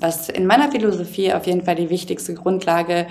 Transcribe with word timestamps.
was 0.00 0.28
in 0.28 0.46
meiner 0.46 0.70
Philosophie 0.70 1.32
auf 1.32 1.46
jeden 1.46 1.62
Fall 1.64 1.74
die 1.74 1.90
wichtigste 1.90 2.34
Grundlage 2.34 3.06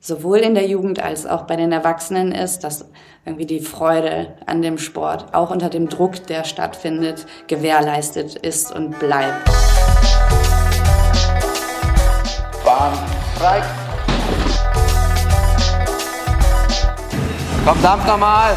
sowohl 0.00 0.38
in 0.38 0.54
der 0.54 0.66
Jugend 0.66 1.00
als 1.00 1.26
auch 1.26 1.42
bei 1.42 1.56
den 1.56 1.72
Erwachsenen 1.72 2.32
ist, 2.32 2.62
dass 2.62 2.86
irgendwie 3.24 3.46
die 3.46 3.60
Freude 3.60 4.34
an 4.46 4.62
dem 4.62 4.78
Sport 4.78 5.34
auch 5.34 5.50
unter 5.50 5.68
dem 5.68 5.88
Druck, 5.88 6.26
der 6.28 6.44
stattfindet, 6.44 7.26
gewährleistet 7.48 8.36
ist 8.36 8.74
und 8.74 8.98
bleibt. 8.98 9.44
Bahn 12.64 12.92
frei. 13.36 13.62
Komm, 17.64 17.82
dampf 17.82 18.06
nochmal. 18.06 18.56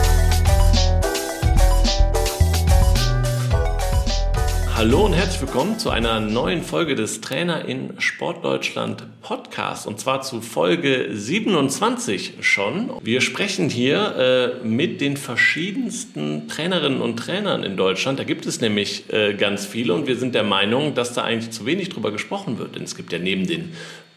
Hallo 4.81 5.05
und 5.05 5.13
herzlich 5.13 5.39
willkommen 5.39 5.77
zu 5.77 5.91
einer 5.91 6.19
neuen 6.19 6.63
Folge 6.63 6.95
des 6.95 7.21
Trainer 7.21 7.65
in 7.65 8.01
Sportdeutschland 8.01 9.03
Podcast 9.21 9.85
und 9.85 9.99
zwar 9.99 10.23
zu 10.23 10.41
Folge 10.41 11.09
27 11.11 12.37
schon. 12.41 12.89
Wir 13.03 13.21
sprechen 13.21 13.69
hier 13.69 14.59
äh, 14.63 14.65
mit 14.65 14.99
den 14.99 15.17
verschiedensten 15.17 16.47
Trainerinnen 16.47 16.99
und 16.99 17.17
Trainern 17.17 17.63
in 17.63 17.77
Deutschland. 17.77 18.17
Da 18.17 18.23
gibt 18.23 18.47
es 18.47 18.59
nämlich 18.59 19.13
äh, 19.13 19.35
ganz 19.35 19.67
viele 19.67 19.93
und 19.93 20.07
wir 20.07 20.15
sind 20.15 20.33
der 20.33 20.41
Meinung, 20.41 20.95
dass 20.95 21.13
da 21.13 21.21
eigentlich 21.21 21.51
zu 21.51 21.67
wenig 21.67 21.89
drüber 21.89 22.11
gesprochen 22.11 22.57
wird. 22.57 22.73
Denn 22.73 22.81
es 22.81 22.95
gibt 22.95 23.13
ja 23.13 23.19
neben 23.19 23.45
den 23.45 23.73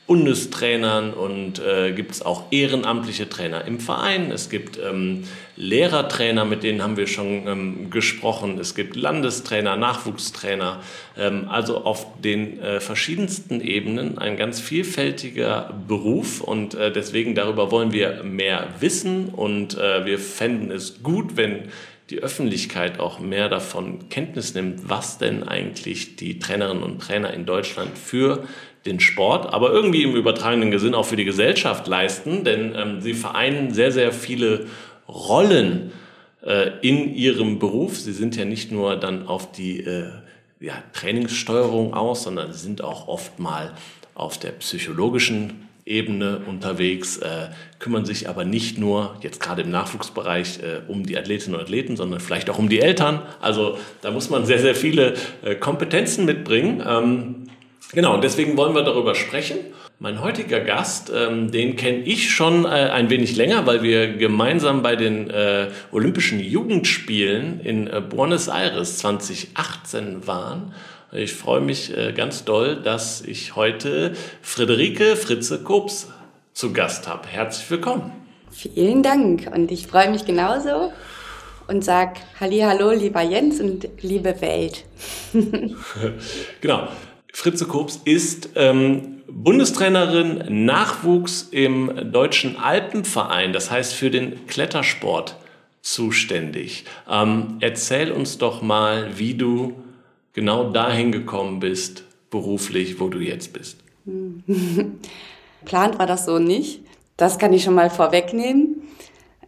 Bundestrainern 0.06 1.14
und 1.14 1.60
äh, 1.60 1.92
gibt 1.92 2.12
es 2.12 2.22
auch 2.22 2.44
ehrenamtliche 2.50 3.26
Trainer 3.28 3.64
im 3.64 3.80
Verein. 3.80 4.30
Es 4.30 4.50
gibt 4.50 4.78
ähm, 4.78 5.24
Lehrertrainer, 5.56 6.44
mit 6.44 6.62
denen 6.62 6.82
haben 6.82 6.98
wir 6.98 7.06
schon 7.06 7.46
ähm, 7.46 7.90
gesprochen. 7.90 8.58
Es 8.58 8.74
gibt 8.74 8.96
Landestrainer, 8.96 9.76
Nachwuchstrainer. 9.76 10.82
Ähm, 11.16 11.48
also 11.48 11.84
auf 11.84 12.06
den 12.20 12.60
äh, 12.60 12.80
verschiedensten 12.80 13.62
Ebenen 13.62 14.18
ein 14.18 14.36
ganz 14.36 14.60
vielfältiger 14.60 15.74
Beruf 15.88 16.42
und 16.42 16.74
äh, 16.74 16.92
deswegen 16.92 17.34
darüber 17.34 17.70
wollen 17.70 17.92
wir 17.92 18.22
mehr 18.24 18.68
wissen 18.80 19.30
und 19.30 19.78
äh, 19.78 20.04
wir 20.04 20.18
fänden 20.18 20.70
es 20.70 21.02
gut, 21.02 21.38
wenn 21.38 21.70
die 22.10 22.18
Öffentlichkeit 22.18 23.00
auch 23.00 23.18
mehr 23.18 23.48
davon 23.48 24.10
Kenntnis 24.10 24.54
nimmt, 24.54 24.90
was 24.90 25.16
denn 25.16 25.42
eigentlich 25.42 26.16
die 26.16 26.38
Trainerinnen 26.38 26.82
und 26.82 27.00
Trainer 27.00 27.32
in 27.32 27.46
Deutschland 27.46 27.96
für 27.96 28.44
den 28.86 29.00
Sport, 29.00 29.52
aber 29.52 29.72
irgendwie 29.72 30.02
im 30.02 30.14
übertragenen 30.14 30.70
Gesinn 30.70 30.94
auch 30.94 31.06
für 31.06 31.16
die 31.16 31.24
Gesellschaft 31.24 31.86
leisten, 31.86 32.44
denn 32.44 32.74
ähm, 32.76 33.00
sie 33.00 33.14
vereinen 33.14 33.72
sehr, 33.72 33.92
sehr 33.92 34.12
viele 34.12 34.66
Rollen 35.08 35.92
äh, 36.44 36.70
in 36.82 37.14
ihrem 37.14 37.58
Beruf. 37.58 37.98
Sie 37.98 38.12
sind 38.12 38.36
ja 38.36 38.44
nicht 38.44 38.70
nur 38.72 38.96
dann 38.96 39.26
auf 39.26 39.52
die 39.52 39.80
äh, 39.80 40.10
ja, 40.60 40.74
Trainingssteuerung 40.92 41.94
aus, 41.94 42.24
sondern 42.24 42.52
sie 42.52 42.58
sind 42.58 42.82
auch 42.82 43.08
oft 43.08 43.38
mal 43.38 43.72
auf 44.14 44.38
der 44.38 44.52
psychologischen 44.52 45.68
Ebene 45.86 46.40
unterwegs, 46.46 47.18
äh, 47.18 47.48
kümmern 47.78 48.06
sich 48.06 48.28
aber 48.28 48.46
nicht 48.46 48.78
nur 48.78 49.16
jetzt 49.20 49.38
gerade 49.40 49.62
im 49.62 49.70
Nachwuchsbereich 49.70 50.60
äh, 50.62 50.80
um 50.88 51.04
die 51.04 51.18
Athletinnen 51.18 51.56
und 51.56 51.62
Athleten, 51.62 51.96
sondern 51.96 52.20
vielleicht 52.20 52.48
auch 52.48 52.58
um 52.58 52.70
die 52.70 52.80
Eltern. 52.80 53.20
Also 53.42 53.76
da 54.00 54.10
muss 54.10 54.30
man 54.30 54.46
sehr, 54.46 54.60
sehr 54.60 54.74
viele 54.74 55.14
äh, 55.42 55.54
Kompetenzen 55.54 56.24
mitbringen. 56.24 56.82
Ähm, 56.86 57.50
Genau, 57.94 58.16
deswegen 58.16 58.56
wollen 58.56 58.74
wir 58.74 58.82
darüber 58.82 59.14
sprechen. 59.14 59.58
Mein 60.00 60.20
heutiger 60.20 60.58
Gast, 60.58 61.12
ähm, 61.14 61.52
den 61.52 61.76
kenne 61.76 61.98
ich 61.98 62.34
schon 62.34 62.64
äh, 62.64 62.68
ein 62.68 63.08
wenig 63.08 63.36
länger, 63.36 63.66
weil 63.66 63.82
wir 63.82 64.16
gemeinsam 64.16 64.82
bei 64.82 64.96
den 64.96 65.30
äh, 65.30 65.68
Olympischen 65.92 66.40
Jugendspielen 66.40 67.60
in 67.60 67.86
äh, 67.86 68.00
Buenos 68.00 68.48
Aires 68.48 68.98
2018 68.98 70.26
waren. 70.26 70.74
Ich 71.12 71.34
freue 71.34 71.60
mich 71.60 71.96
äh, 71.96 72.12
ganz 72.12 72.44
doll, 72.44 72.74
dass 72.82 73.20
ich 73.20 73.54
heute 73.54 74.14
Friederike 74.42 75.14
Fritze 75.14 75.62
Kops 75.62 76.08
zu 76.52 76.72
Gast 76.72 77.06
habe. 77.06 77.28
Herzlich 77.28 77.70
willkommen. 77.70 78.10
Vielen 78.50 79.04
Dank 79.04 79.48
und 79.54 79.70
ich 79.70 79.86
freue 79.86 80.10
mich 80.10 80.24
genauso 80.24 80.92
und 81.68 81.84
sag 81.84 82.16
Hallo, 82.40 82.90
lieber 82.90 83.22
Jens 83.22 83.60
und 83.60 83.88
liebe 84.00 84.40
Welt. 84.40 84.84
genau. 86.60 86.88
Fritze 87.34 87.66
Kops 87.66 88.00
ist 88.04 88.50
ähm, 88.54 89.22
Bundestrainerin 89.26 90.64
Nachwuchs 90.64 91.48
im 91.50 92.12
Deutschen 92.12 92.56
Alpenverein, 92.56 93.52
das 93.52 93.72
heißt 93.72 93.92
für 93.92 94.08
den 94.08 94.46
Klettersport 94.46 95.36
zuständig. 95.82 96.84
Ähm, 97.10 97.58
erzähl 97.58 98.12
uns 98.12 98.38
doch 98.38 98.62
mal, 98.62 99.18
wie 99.18 99.34
du 99.34 99.74
genau 100.32 100.70
dahin 100.70 101.10
gekommen 101.10 101.58
bist, 101.58 102.04
beruflich, 102.30 103.00
wo 103.00 103.08
du 103.08 103.18
jetzt 103.18 103.52
bist. 103.52 103.78
Plant 105.64 105.98
war 105.98 106.06
das 106.06 106.26
so 106.26 106.38
nicht. 106.38 106.82
Das 107.16 107.40
kann 107.40 107.52
ich 107.52 107.64
schon 107.64 107.74
mal 107.74 107.90
vorwegnehmen. 107.90 108.82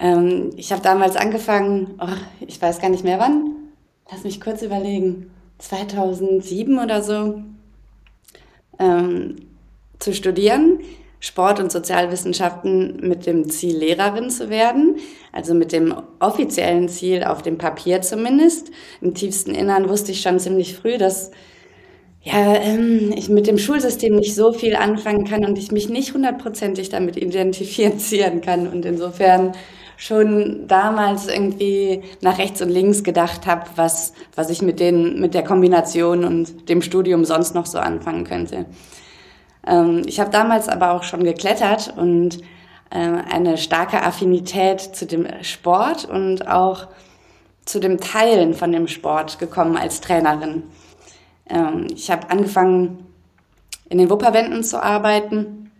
Ähm, 0.00 0.50
ich 0.56 0.72
habe 0.72 0.82
damals 0.82 1.14
angefangen, 1.14 1.94
oh, 2.00 2.08
ich 2.44 2.60
weiß 2.60 2.80
gar 2.80 2.90
nicht 2.90 3.04
mehr 3.04 3.20
wann, 3.20 3.54
lass 4.10 4.24
mich 4.24 4.40
kurz 4.40 4.62
überlegen, 4.62 5.30
2007 5.58 6.80
oder 6.80 7.00
so, 7.00 7.44
ähm, 8.78 9.36
zu 9.98 10.12
studieren, 10.12 10.80
Sport- 11.20 11.60
und 11.60 11.72
Sozialwissenschaften 11.72 12.98
mit 13.00 13.26
dem 13.26 13.48
Ziel, 13.48 13.78
Lehrerin 13.78 14.30
zu 14.30 14.50
werden, 14.50 14.96
also 15.32 15.54
mit 15.54 15.72
dem 15.72 15.94
offiziellen 16.20 16.88
Ziel 16.88 17.24
auf 17.24 17.42
dem 17.42 17.58
Papier 17.58 18.02
zumindest. 18.02 18.70
Im 19.00 19.14
tiefsten 19.14 19.54
Innern 19.54 19.88
wusste 19.88 20.12
ich 20.12 20.20
schon 20.20 20.38
ziemlich 20.38 20.76
früh, 20.76 20.98
dass 20.98 21.30
ja, 22.22 22.56
ähm, 22.56 23.12
ich 23.16 23.28
mit 23.28 23.46
dem 23.46 23.56
Schulsystem 23.56 24.16
nicht 24.16 24.34
so 24.34 24.52
viel 24.52 24.74
anfangen 24.74 25.24
kann 25.24 25.44
und 25.44 25.58
ich 25.58 25.70
mich 25.70 25.88
nicht 25.88 26.12
hundertprozentig 26.12 26.88
damit 26.88 27.16
identifizieren 27.16 28.40
kann 28.40 28.66
und 28.66 28.84
insofern 28.84 29.52
schon 29.96 30.68
damals 30.68 31.26
irgendwie 31.26 32.02
nach 32.20 32.38
rechts 32.38 32.60
und 32.60 32.68
links 32.68 33.02
gedacht 33.02 33.46
habe, 33.46 33.64
was, 33.76 34.12
was 34.34 34.50
ich 34.50 34.62
mit, 34.62 34.78
den, 34.78 35.20
mit 35.20 35.34
der 35.34 35.42
Kombination 35.42 36.24
und 36.24 36.68
dem 36.68 36.82
Studium 36.82 37.24
sonst 37.24 37.54
noch 37.54 37.66
so 37.66 37.78
anfangen 37.78 38.24
könnte. 38.24 38.66
Ähm, 39.66 40.02
ich 40.06 40.20
habe 40.20 40.30
damals 40.30 40.68
aber 40.68 40.92
auch 40.92 41.02
schon 41.02 41.24
geklettert 41.24 41.94
und 41.96 42.42
äh, 42.90 42.98
eine 42.98 43.56
starke 43.56 44.02
Affinität 44.02 44.80
zu 44.80 45.06
dem 45.06 45.26
Sport 45.42 46.04
und 46.04 46.46
auch 46.46 46.88
zu 47.64 47.80
dem 47.80 47.98
Teilen 47.98 48.54
von 48.54 48.70
dem 48.70 48.86
Sport 48.86 49.38
gekommen 49.38 49.76
als 49.76 50.00
Trainerin. 50.00 50.62
Ähm, 51.48 51.86
ich 51.92 52.10
habe 52.10 52.30
angefangen, 52.30 53.06
in 53.88 53.98
den 53.98 54.10
Wupperwänden 54.10 54.62
zu 54.62 54.82
arbeiten. 54.82 55.70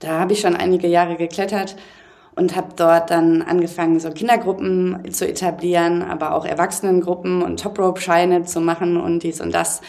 Da 0.00 0.20
habe 0.20 0.34
ich 0.34 0.40
schon 0.40 0.54
einige 0.54 0.86
Jahre 0.86 1.16
geklettert 1.16 1.76
und 2.36 2.56
habe 2.56 2.68
dort 2.76 3.10
dann 3.10 3.42
angefangen, 3.42 4.00
so 4.00 4.10
Kindergruppen 4.10 5.10
zu 5.10 5.26
etablieren, 5.28 6.02
aber 6.02 6.34
auch 6.34 6.44
Erwachsenengruppen 6.44 7.42
und 7.42 7.60
Top-Rope-Scheine 7.60 8.44
zu 8.44 8.60
machen 8.60 8.96
und 8.96 9.22
dies 9.22 9.40
und 9.40 9.52
das. 9.54 9.80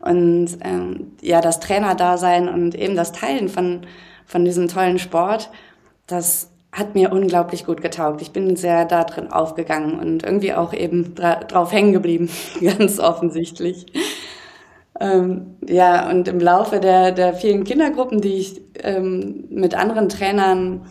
Und 0.00 0.58
ähm, 0.62 1.12
ja, 1.20 1.40
das 1.40 1.60
Trainerdasein 1.60 2.48
und 2.48 2.74
eben 2.74 2.94
das 2.94 3.12
Teilen 3.12 3.48
von, 3.48 3.80
von 4.26 4.44
diesem 4.44 4.68
tollen 4.68 4.98
Sport, 4.98 5.50
das 6.06 6.50
hat 6.70 6.94
mir 6.94 7.12
unglaublich 7.12 7.66
gut 7.66 7.80
getaugt. 7.80 8.22
Ich 8.22 8.30
bin 8.30 8.54
sehr 8.54 8.84
da 8.84 9.04
drin 9.04 9.32
aufgegangen 9.32 9.98
und 9.98 10.22
irgendwie 10.22 10.54
auch 10.54 10.72
eben 10.72 11.14
drauf 11.14 11.72
hängen 11.72 11.92
geblieben, 11.92 12.30
ganz 12.60 13.00
offensichtlich. 13.00 13.86
Ähm, 15.00 15.56
ja, 15.66 16.08
und 16.10 16.28
im 16.28 16.40
Laufe 16.40 16.80
der, 16.80 17.12
der 17.12 17.34
vielen 17.34 17.64
Kindergruppen, 17.64 18.20
die 18.20 18.34
ich 18.34 18.60
ähm, 18.82 19.44
mit 19.50 19.74
anderen 19.74 20.08
Trainern 20.08 20.82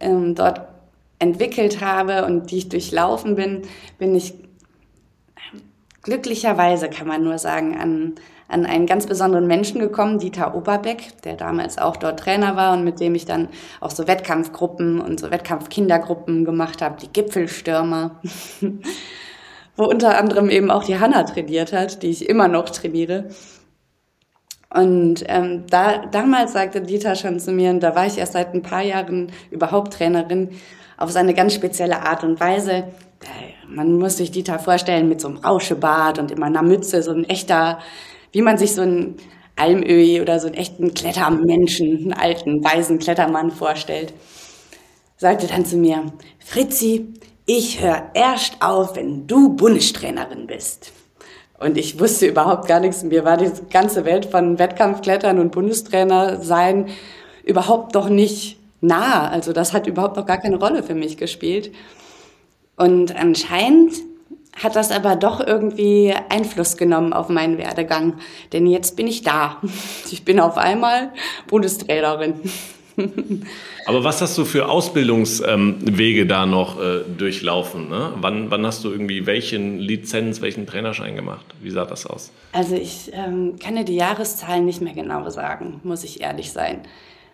ähm, 0.00 0.34
dort 0.34 0.62
entwickelt 1.18 1.80
habe 1.80 2.24
und 2.24 2.50
die 2.50 2.58
ich 2.58 2.68
durchlaufen 2.68 3.36
bin, 3.36 3.62
bin 3.98 4.14
ich 4.14 4.34
glücklicherweise, 6.02 6.88
kann 6.88 7.06
man 7.06 7.22
nur 7.22 7.38
sagen, 7.38 7.76
an, 7.78 8.14
an 8.48 8.66
einen 8.66 8.86
ganz 8.86 9.06
besonderen 9.06 9.46
Menschen 9.46 9.80
gekommen, 9.80 10.18
Dieter 10.18 10.54
Oberbeck, 10.54 11.22
der 11.22 11.36
damals 11.36 11.78
auch 11.78 11.96
dort 11.96 12.20
Trainer 12.20 12.56
war 12.56 12.72
und 12.72 12.84
mit 12.84 13.00
dem 13.00 13.14
ich 13.14 13.26
dann 13.26 13.48
auch 13.80 13.90
so 13.90 14.08
Wettkampfgruppen 14.08 15.00
und 15.00 15.20
so 15.20 15.30
Wettkampfkindergruppen 15.30 16.44
gemacht 16.44 16.82
habe, 16.82 16.96
die 17.00 17.12
Gipfelstürmer, 17.12 18.20
wo 19.76 19.84
unter 19.84 20.18
anderem 20.18 20.48
eben 20.48 20.70
auch 20.70 20.84
die 20.84 20.98
Hanna 20.98 21.22
trainiert 21.24 21.72
hat, 21.72 22.02
die 22.02 22.08
ich 22.08 22.28
immer 22.28 22.48
noch 22.48 22.70
trainiere. 22.70 23.28
Und 24.72 25.24
ähm, 25.26 25.64
da, 25.68 26.06
damals 26.06 26.52
sagte 26.52 26.80
Dieter 26.80 27.16
schon 27.16 27.40
zu 27.40 27.50
mir, 27.50 27.70
und 27.70 27.80
da 27.80 27.96
war 27.96 28.06
ich 28.06 28.18
erst 28.18 28.34
seit 28.34 28.54
ein 28.54 28.62
paar 28.62 28.82
Jahren 28.82 29.32
überhaupt 29.50 29.94
Trainerin, 29.94 30.50
auf 30.96 31.10
seine 31.10 31.34
ganz 31.34 31.54
spezielle 31.54 32.02
Art 32.02 32.22
und 32.22 32.38
Weise. 32.38 32.84
Man 33.66 33.98
muss 33.98 34.18
sich 34.18 34.30
Dieter 34.30 34.58
vorstellen 34.58 35.08
mit 35.08 35.20
so 35.20 35.28
einem 35.28 35.38
Rauschebart 35.38 36.18
und 36.18 36.30
immer 36.30 36.46
einer 36.46 36.62
Mütze, 36.62 37.02
so 37.02 37.10
ein 37.10 37.24
echter, 37.24 37.80
wie 38.32 38.42
man 38.42 38.58
sich 38.58 38.74
so 38.74 38.82
einen 38.82 39.16
Almöhi 39.56 40.20
oder 40.20 40.38
so 40.38 40.46
einen 40.46 40.56
echten 40.56 40.94
Klettermenschen, 40.94 41.98
einen 41.98 42.12
alten, 42.12 42.62
weisen 42.62 42.98
Klettermann 42.98 43.50
vorstellt. 43.50 44.12
sagte 45.16 45.46
dann 45.46 45.64
zu 45.64 45.76
mir, 45.76 46.12
Fritzi, 46.38 47.14
ich 47.44 47.82
höre 47.82 48.10
erst 48.14 48.62
auf, 48.62 48.94
wenn 48.96 49.26
du 49.26 49.56
Bundestrainerin 49.56 50.46
bist. 50.46 50.92
Und 51.60 51.76
ich 51.76 52.00
wusste 52.00 52.26
überhaupt 52.26 52.66
gar 52.66 52.80
nichts. 52.80 53.04
Mir 53.04 53.24
war 53.24 53.36
die 53.36 53.50
ganze 53.70 54.06
Welt 54.06 54.24
von 54.24 54.58
Wettkampfklettern 54.58 55.38
und 55.38 55.52
Bundestrainer 55.52 56.40
sein 56.40 56.86
überhaupt 57.44 57.94
doch 57.94 58.08
nicht 58.08 58.58
nah. 58.80 59.28
Also 59.28 59.52
das 59.52 59.74
hat 59.74 59.86
überhaupt 59.86 60.16
noch 60.16 60.24
gar 60.24 60.38
keine 60.38 60.56
Rolle 60.56 60.82
für 60.82 60.94
mich 60.94 61.18
gespielt. 61.18 61.70
Und 62.76 63.14
anscheinend 63.14 63.92
hat 64.56 64.74
das 64.74 64.90
aber 64.90 65.16
doch 65.16 65.46
irgendwie 65.46 66.14
Einfluss 66.30 66.78
genommen 66.78 67.12
auf 67.12 67.28
meinen 67.28 67.58
Werdegang. 67.58 68.14
Denn 68.54 68.66
jetzt 68.66 68.96
bin 68.96 69.06
ich 69.06 69.22
da. 69.22 69.58
Ich 70.10 70.24
bin 70.24 70.40
auf 70.40 70.56
einmal 70.56 71.12
Bundestrainerin. 71.46 72.40
Aber 73.86 74.04
was 74.04 74.20
hast 74.20 74.36
du 74.38 74.44
für 74.44 74.68
Ausbildungswege 74.68 76.26
da 76.26 76.46
noch 76.46 76.80
äh, 76.80 77.00
durchlaufen? 77.16 77.88
Ne? 77.88 78.12
Wann, 78.16 78.50
wann 78.50 78.66
hast 78.66 78.84
du 78.84 78.90
irgendwie 78.90 79.26
welchen 79.26 79.78
Lizenz, 79.78 80.40
welchen 80.40 80.66
Trainerschein 80.66 81.16
gemacht? 81.16 81.44
Wie 81.60 81.70
sah 81.70 81.84
das 81.84 82.06
aus? 82.06 82.30
Also 82.52 82.74
ich 82.74 83.10
ähm, 83.12 83.56
kann 83.62 83.76
dir 83.76 83.84
die 83.84 83.96
Jahreszahlen 83.96 84.64
nicht 84.64 84.80
mehr 84.80 84.94
genau 84.94 85.28
sagen, 85.30 85.80
muss 85.82 86.04
ich 86.04 86.20
ehrlich 86.20 86.52
sein. 86.52 86.82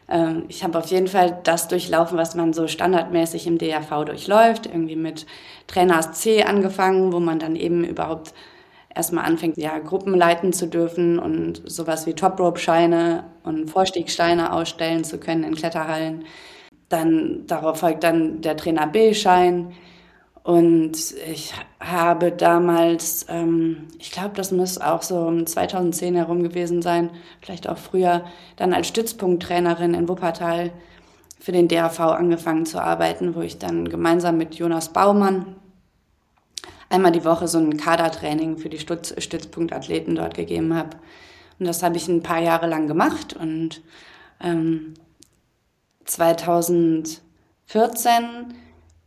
Ähm, 0.09 0.45
ich 0.49 0.63
habe 0.63 0.79
auf 0.79 0.87
jeden 0.87 1.09
Fall 1.09 1.39
das 1.45 1.69
durchlaufen, 1.69 2.17
was 2.19 2.35
man 2.35 2.53
so 2.53 2.67
standardmäßig 2.67 3.47
im 3.47 3.59
DRV 3.59 4.05
durchläuft, 4.05 4.67
irgendwie 4.67 4.97
mit 4.97 5.27
Trainers 5.67 6.13
C 6.13 6.43
angefangen, 6.43 7.13
wo 7.13 7.21
man 7.21 7.39
dann 7.39 7.57
eben 7.57 7.85
überhaupt 7.85 8.33
erstmal 8.96 9.26
anfängt, 9.26 9.58
ja, 9.58 9.78
Gruppen 9.78 10.14
leiten 10.14 10.52
zu 10.52 10.66
dürfen 10.66 11.19
und 11.19 11.62
sowas 11.66 12.06
wie 12.06 12.14
Top-Rope-Scheine 12.14 13.25
und 13.44 13.70
Vorstiegsteine 13.70 14.52
ausstellen 14.52 15.04
zu 15.04 15.19
können 15.19 15.44
in 15.44 15.54
Kletterhallen. 15.54 16.25
Dann 16.88 17.46
darauf 17.46 17.81
folgt 17.81 18.04
dann 18.04 18.40
der 18.40 18.56
Trainer 18.56 18.87
B-Schein. 18.87 19.72
Und 20.43 20.96
ich 21.31 21.52
habe 21.81 22.31
damals, 22.31 23.26
ähm, 23.28 23.88
ich 23.98 24.12
glaube, 24.12 24.34
das 24.34 24.52
muss 24.52 24.81
auch 24.81 25.02
so 25.02 25.19
um 25.19 25.44
2010 25.44 26.14
herum 26.14 26.43
gewesen 26.43 26.82
sein, 26.82 27.10
vielleicht 27.40 27.69
auch 27.69 27.78
früher, 27.78 28.25
dann 28.54 28.72
als 28.72 28.87
Stützpunkttrainerin 28.87 29.94
in 29.94 30.08
Wuppertal 30.08 30.70
für 31.40 31.50
den 31.52 31.69
DAV 31.69 32.00
angefangen 32.00 32.64
zu 32.64 32.81
arbeiten, 32.81 33.34
wo 33.34 33.40
ich 33.40 33.58
dann 33.58 33.88
gemeinsam 33.88 34.38
mit 34.38 34.54
Jonas 34.54 34.93
Baumann 34.93 35.56
einmal 36.88 37.12
die 37.12 37.25
Woche 37.25 37.49
so 37.49 37.59
ein 37.59 37.77
Kadertraining 37.77 38.59
für 38.59 38.69
die 38.69 38.79
Stütz 38.79 39.15
Stützpunktathleten 39.19 40.15
dort 40.15 40.35
gegeben 40.35 40.75
habe. 40.75 40.97
Und 41.59 41.67
das 41.67 41.83
habe 41.83 41.97
ich 41.97 42.09
ein 42.09 42.23
paar 42.23 42.41
Jahre 42.41 42.67
lang 42.67 42.87
gemacht 42.87 43.35
und 43.35 43.81
ähm, 44.41 44.94
2014 46.05 47.21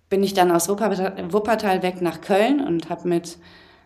bin 0.09 0.23
ich 0.23 0.33
dann 0.33 0.51
aus 0.51 0.67
Wuppertal, 0.67 1.83
weg 1.83 2.01
nach 2.01 2.21
Köln 2.21 2.59
und 2.59 2.89
habe 2.89 3.07
mit 3.07 3.37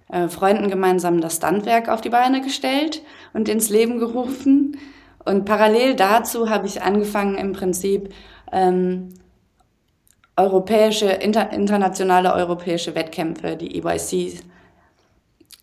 äh, 0.09 0.29
Freunden 0.29 0.69
gemeinsam 0.69 1.21
das 1.21 1.35
Standwerk 1.35 1.89
auf 1.89 2.01
die 2.01 2.09
Beine 2.09 2.41
gestellt 2.41 3.03
und 3.33 3.49
ins 3.49 3.69
Leben 3.69 3.99
gerufen. 3.99 4.77
Und 5.25 5.45
parallel 5.45 5.95
dazu 5.95 6.49
habe 6.49 6.67
ich 6.67 6.81
angefangen, 6.81 7.35
im 7.35 7.53
Prinzip 7.53 8.13
ähm, 8.51 9.09
europäische, 10.35 11.07
inter, 11.07 11.51
internationale 11.51 12.33
europäische 12.33 12.95
Wettkämpfe, 12.95 13.55
die 13.55 13.77
EYC, 13.77 14.41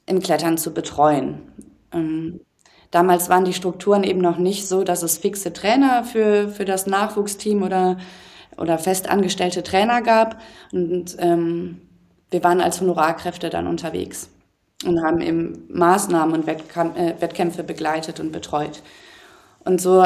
in 0.07 0.21
Klettern 0.21 0.59
zu 0.59 0.73
betreuen. 0.73 1.43
Ähm, 1.93 2.41
damals 2.91 3.29
waren 3.29 3.45
die 3.45 3.53
Strukturen 3.53 4.03
eben 4.05 4.21
noch 4.21 4.39
nicht 4.39 4.67
so, 4.67 4.83
dass 4.83 5.03
es 5.03 5.19
fixe 5.19 5.53
Trainer 5.53 6.05
für, 6.05 6.49
für 6.49 6.65
das 6.65 6.87
Nachwuchsteam 6.87 7.63
oder, 7.63 7.99
oder 8.57 8.79
festangestellte 8.79 9.63
Trainer 9.63 10.03
gab. 10.03 10.41
Und 10.73 11.17
ähm, 11.19 11.81
wir 12.31 12.43
waren 12.43 12.61
als 12.61 12.81
Honorarkräfte 12.81 13.51
dann 13.51 13.67
unterwegs 13.67 14.31
und 14.85 15.03
haben 15.03 15.21
eben 15.21 15.65
Maßnahmen 15.69 16.35
und 16.35 16.49
äh, 16.49 17.15
Wettkämpfe 17.21 17.63
begleitet 17.63 18.19
und 18.21 18.33
betreut. 18.33 18.83
Und 19.65 19.81
so 19.81 20.05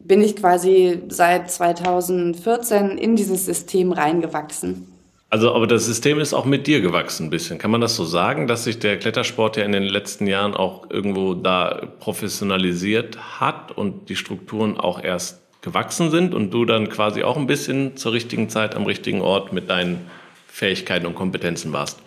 bin 0.00 0.22
ich 0.22 0.36
quasi 0.36 1.02
seit 1.08 1.50
2014 1.50 2.98
in 2.98 3.16
dieses 3.16 3.46
System 3.46 3.92
reingewachsen. 3.92 4.86
Also, 5.32 5.54
aber 5.54 5.68
das 5.68 5.86
System 5.86 6.18
ist 6.18 6.34
auch 6.34 6.44
mit 6.44 6.66
dir 6.66 6.80
gewachsen 6.80 7.26
ein 7.26 7.30
bisschen. 7.30 7.58
Kann 7.58 7.70
man 7.70 7.80
das 7.80 7.94
so 7.94 8.04
sagen, 8.04 8.48
dass 8.48 8.64
sich 8.64 8.80
der 8.80 8.98
Klettersport 8.98 9.56
ja 9.56 9.64
in 9.64 9.70
den 9.70 9.84
letzten 9.84 10.26
Jahren 10.26 10.54
auch 10.54 10.90
irgendwo 10.90 11.34
da 11.34 11.86
professionalisiert 12.00 13.40
hat 13.40 13.70
und 13.70 14.08
die 14.08 14.16
Strukturen 14.16 14.76
auch 14.76 15.00
erst 15.00 15.40
gewachsen 15.62 16.10
sind 16.10 16.34
und 16.34 16.50
du 16.50 16.64
dann 16.64 16.88
quasi 16.88 17.22
auch 17.22 17.36
ein 17.36 17.46
bisschen 17.46 17.96
zur 17.96 18.12
richtigen 18.12 18.48
Zeit 18.48 18.74
am 18.74 18.86
richtigen 18.86 19.20
Ort 19.20 19.52
mit 19.52 19.70
deinen 19.70 20.10
Fähigkeiten 20.48 21.06
und 21.06 21.14
Kompetenzen 21.14 21.72
warst? 21.72 22.00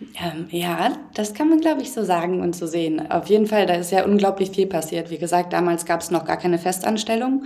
Ähm, 0.00 0.46
ja, 0.50 0.96
das 1.14 1.34
kann 1.34 1.48
man, 1.48 1.60
glaube 1.60 1.82
ich, 1.82 1.92
so 1.92 2.04
sagen 2.04 2.40
und 2.40 2.54
so 2.54 2.66
sehen. 2.66 3.10
Auf 3.10 3.26
jeden 3.26 3.46
Fall, 3.46 3.66
da 3.66 3.74
ist 3.74 3.90
ja 3.90 4.04
unglaublich 4.04 4.50
viel 4.50 4.66
passiert. 4.66 5.10
Wie 5.10 5.18
gesagt, 5.18 5.52
damals 5.52 5.86
gab 5.86 6.00
es 6.00 6.10
noch 6.10 6.24
gar 6.24 6.36
keine 6.36 6.58
Festanstellung. 6.58 7.44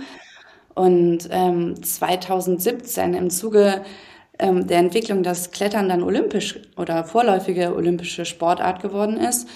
Und 0.75 1.29
ähm, 1.31 1.81
2017 1.81 3.13
im 3.13 3.29
Zuge 3.29 3.83
ähm, 4.39 4.67
der 4.67 4.79
Entwicklung, 4.79 5.23
dass 5.23 5.51
Klettern 5.51 5.89
dann 5.89 6.03
olympisch 6.03 6.59
oder 6.77 7.03
vorläufige 7.05 7.75
olympische 7.75 8.25
Sportart 8.25 8.81
geworden 8.81 9.17
ist, 9.17 9.47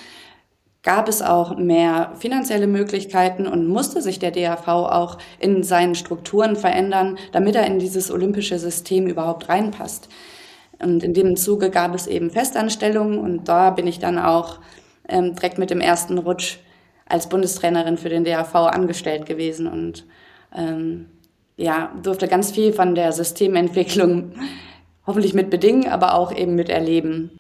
gab 0.83 1.09
es 1.09 1.21
auch 1.21 1.57
mehr 1.57 2.13
finanzielle 2.17 2.67
Möglichkeiten 2.67 3.45
und 3.47 3.67
musste 3.67 4.01
sich 4.01 4.19
der 4.19 4.31
DAV 4.31 4.67
auch 4.67 5.17
in 5.39 5.63
seinen 5.63 5.95
Strukturen 5.95 6.55
verändern, 6.55 7.17
damit 7.31 7.55
er 7.55 7.65
in 7.65 7.79
dieses 7.79 8.09
olympische 8.09 8.57
System 8.57 9.07
überhaupt 9.07 9.49
reinpasst. 9.49 10.07
Und 10.79 11.03
in 11.03 11.13
dem 11.13 11.35
Zuge 11.35 11.69
gab 11.69 11.95
es 11.95 12.07
eben 12.07 12.29
Festanstellungen 12.29 13.19
und 13.19 13.47
da 13.47 13.71
bin 13.71 13.87
ich 13.87 13.99
dann 13.99 14.19
auch 14.19 14.59
ähm, 15.07 15.35
direkt 15.35 15.57
mit 15.57 15.69
dem 15.69 15.81
ersten 15.81 16.17
Rutsch 16.17 16.57
als 17.07 17.29
Bundestrainerin 17.29 17.97
für 17.97 18.09
den 18.09 18.23
DAV 18.23 18.53
angestellt 18.55 19.25
gewesen 19.25 19.67
und 19.67 20.05
ähm, 20.55 21.07
ja, 21.55 21.91
durfte 22.03 22.27
ganz 22.27 22.51
viel 22.51 22.73
von 22.73 22.95
der 22.95 23.11
Systementwicklung 23.11 24.33
hoffentlich 25.07 25.33
mit 25.33 25.49
bedingen, 25.49 25.87
aber 25.87 26.15
auch 26.15 26.35
eben 26.35 26.55
mit 26.55 26.69
erleben. 26.69 27.31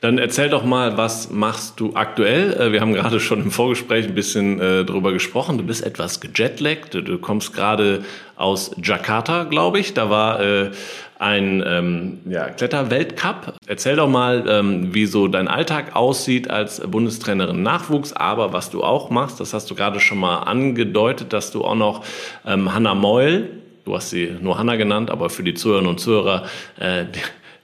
Dann 0.00 0.16
erzähl 0.16 0.48
doch 0.48 0.64
mal, 0.64 0.96
was 0.96 1.28
machst 1.30 1.80
du 1.80 1.94
aktuell? 1.94 2.54
Äh, 2.54 2.72
wir 2.72 2.80
haben 2.80 2.92
gerade 2.94 3.18
schon 3.18 3.42
im 3.42 3.50
Vorgespräch 3.50 4.06
ein 4.06 4.14
bisschen 4.14 4.60
äh, 4.60 4.84
drüber 4.84 5.12
gesprochen. 5.12 5.58
Du 5.58 5.64
bist 5.64 5.84
etwas 5.84 6.20
gejetlaggt. 6.20 6.94
Du 6.94 7.18
kommst 7.18 7.52
gerade 7.52 8.04
aus 8.36 8.70
Jakarta, 8.80 9.44
glaube 9.44 9.80
ich. 9.80 9.92
Da 9.92 10.08
war 10.08 10.40
äh, 10.40 10.70
ein 11.18 11.64
ähm, 11.66 12.20
ja, 12.26 12.48
Kletterweltcup. 12.50 13.54
Erzähl 13.66 13.96
doch 13.96 14.08
mal, 14.08 14.44
ähm, 14.48 14.94
wie 14.94 15.06
so 15.06 15.28
dein 15.28 15.48
Alltag 15.48 15.96
aussieht 15.96 16.50
als 16.50 16.80
Bundestrainerin 16.80 17.62
Nachwuchs, 17.62 18.12
aber 18.12 18.52
was 18.52 18.70
du 18.70 18.82
auch 18.82 19.10
machst, 19.10 19.40
das 19.40 19.54
hast 19.54 19.70
du 19.70 19.74
gerade 19.74 20.00
schon 20.00 20.18
mal 20.18 20.40
angedeutet, 20.40 21.32
dass 21.32 21.50
du 21.50 21.64
auch 21.64 21.74
noch 21.74 22.04
ähm, 22.46 22.72
Hannah 22.72 22.94
Meul, 22.94 23.50
du 23.84 23.94
hast 23.94 24.10
sie 24.10 24.36
nur 24.40 24.58
Hannah 24.58 24.76
genannt, 24.76 25.10
aber 25.10 25.30
für 25.30 25.42
die 25.42 25.54
Zuhörerinnen 25.54 25.90
und 25.90 25.98
Zuhörer, 25.98 26.44
äh, 26.78 27.04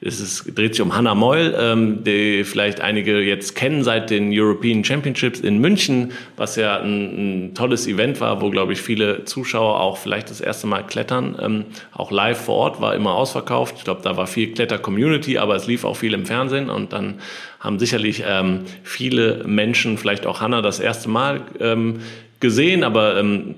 es 0.04 0.20
ist, 0.20 0.58
dreht 0.58 0.74
sich 0.74 0.82
um 0.82 0.94
Hannah 0.94 1.14
Meul, 1.14 1.54
ähm, 1.56 2.02
die 2.04 2.44
vielleicht 2.44 2.80
einige 2.80 3.20
jetzt 3.20 3.54
kennen 3.54 3.84
seit 3.84 4.10
den 4.10 4.30
European 4.32 4.82
Championships 4.84 5.40
in 5.40 5.58
München, 5.58 6.12
was 6.36 6.56
ja 6.56 6.80
ein, 6.80 7.50
ein 7.50 7.54
tolles 7.54 7.86
Event 7.86 8.20
war, 8.20 8.40
wo, 8.40 8.50
glaube 8.50 8.72
ich, 8.72 8.82
viele 8.82 9.24
Zuschauer 9.24 9.80
auch 9.80 9.98
vielleicht 9.98 10.30
das 10.30 10.40
erste 10.40 10.66
Mal 10.66 10.82
klettern. 10.82 11.38
Ähm, 11.40 11.64
auch 11.92 12.10
live 12.10 12.40
vor 12.40 12.56
Ort 12.56 12.80
war 12.80 12.94
immer 12.94 13.14
ausverkauft. 13.14 13.76
Ich 13.78 13.84
glaube, 13.84 14.00
da 14.02 14.16
war 14.16 14.26
viel 14.26 14.52
Kletter-Community, 14.52 15.38
aber 15.38 15.54
es 15.54 15.66
lief 15.66 15.84
auch 15.84 15.96
viel 15.96 16.14
im 16.14 16.26
Fernsehen 16.26 16.68
und 16.68 16.92
dann 16.92 17.20
haben 17.60 17.78
sicherlich 17.78 18.24
ähm, 18.26 18.62
viele 18.82 19.44
Menschen, 19.46 19.98
vielleicht 19.98 20.26
auch 20.26 20.40
Hannah, 20.40 20.62
das 20.62 20.80
erste 20.80 21.08
Mal 21.08 21.42
ähm, 21.60 22.00
gesehen, 22.40 22.82
aber 22.82 23.18
ähm, 23.18 23.54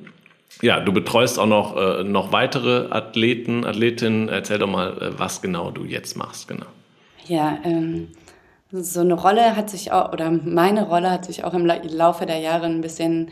ja, 0.62 0.80
du 0.80 0.92
betreust 0.92 1.38
auch 1.38 1.46
noch, 1.46 1.76
äh, 1.76 2.04
noch 2.04 2.32
weitere 2.32 2.88
Athleten, 2.90 3.64
Athletinnen. 3.64 4.28
Erzähl 4.28 4.58
doch 4.58 4.68
mal, 4.68 4.96
äh, 5.00 5.18
was 5.18 5.42
genau 5.42 5.70
du 5.70 5.84
jetzt 5.84 6.16
machst, 6.16 6.49
genau. 6.49 6.66
Ja, 7.26 7.58
ähm, 7.64 8.08
so 8.70 9.00
eine 9.00 9.14
Rolle 9.14 9.56
hat 9.56 9.70
sich 9.70 9.92
auch, 9.92 10.12
oder 10.12 10.30
meine 10.30 10.87
Rolle 10.87 11.11
hat 11.11 11.25
sich 11.25 11.44
auch 11.44 11.54
im 11.54 11.66
Laufe 11.66 12.26
der 12.26 12.38
Jahre 12.38 12.66
ein 12.66 12.80
bisschen 12.80 13.30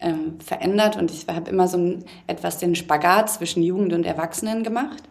ähm, 0.00 0.38
verändert 0.40 0.96
und 0.96 1.10
ich 1.10 1.26
habe 1.28 1.50
immer 1.50 1.68
so 1.68 1.78
ein, 1.78 2.04
etwas 2.26 2.58
den 2.58 2.74
Spagat 2.74 3.30
zwischen 3.30 3.62
Jugend 3.62 3.92
und 3.92 4.06
Erwachsenen 4.06 4.62
gemacht. 4.62 5.02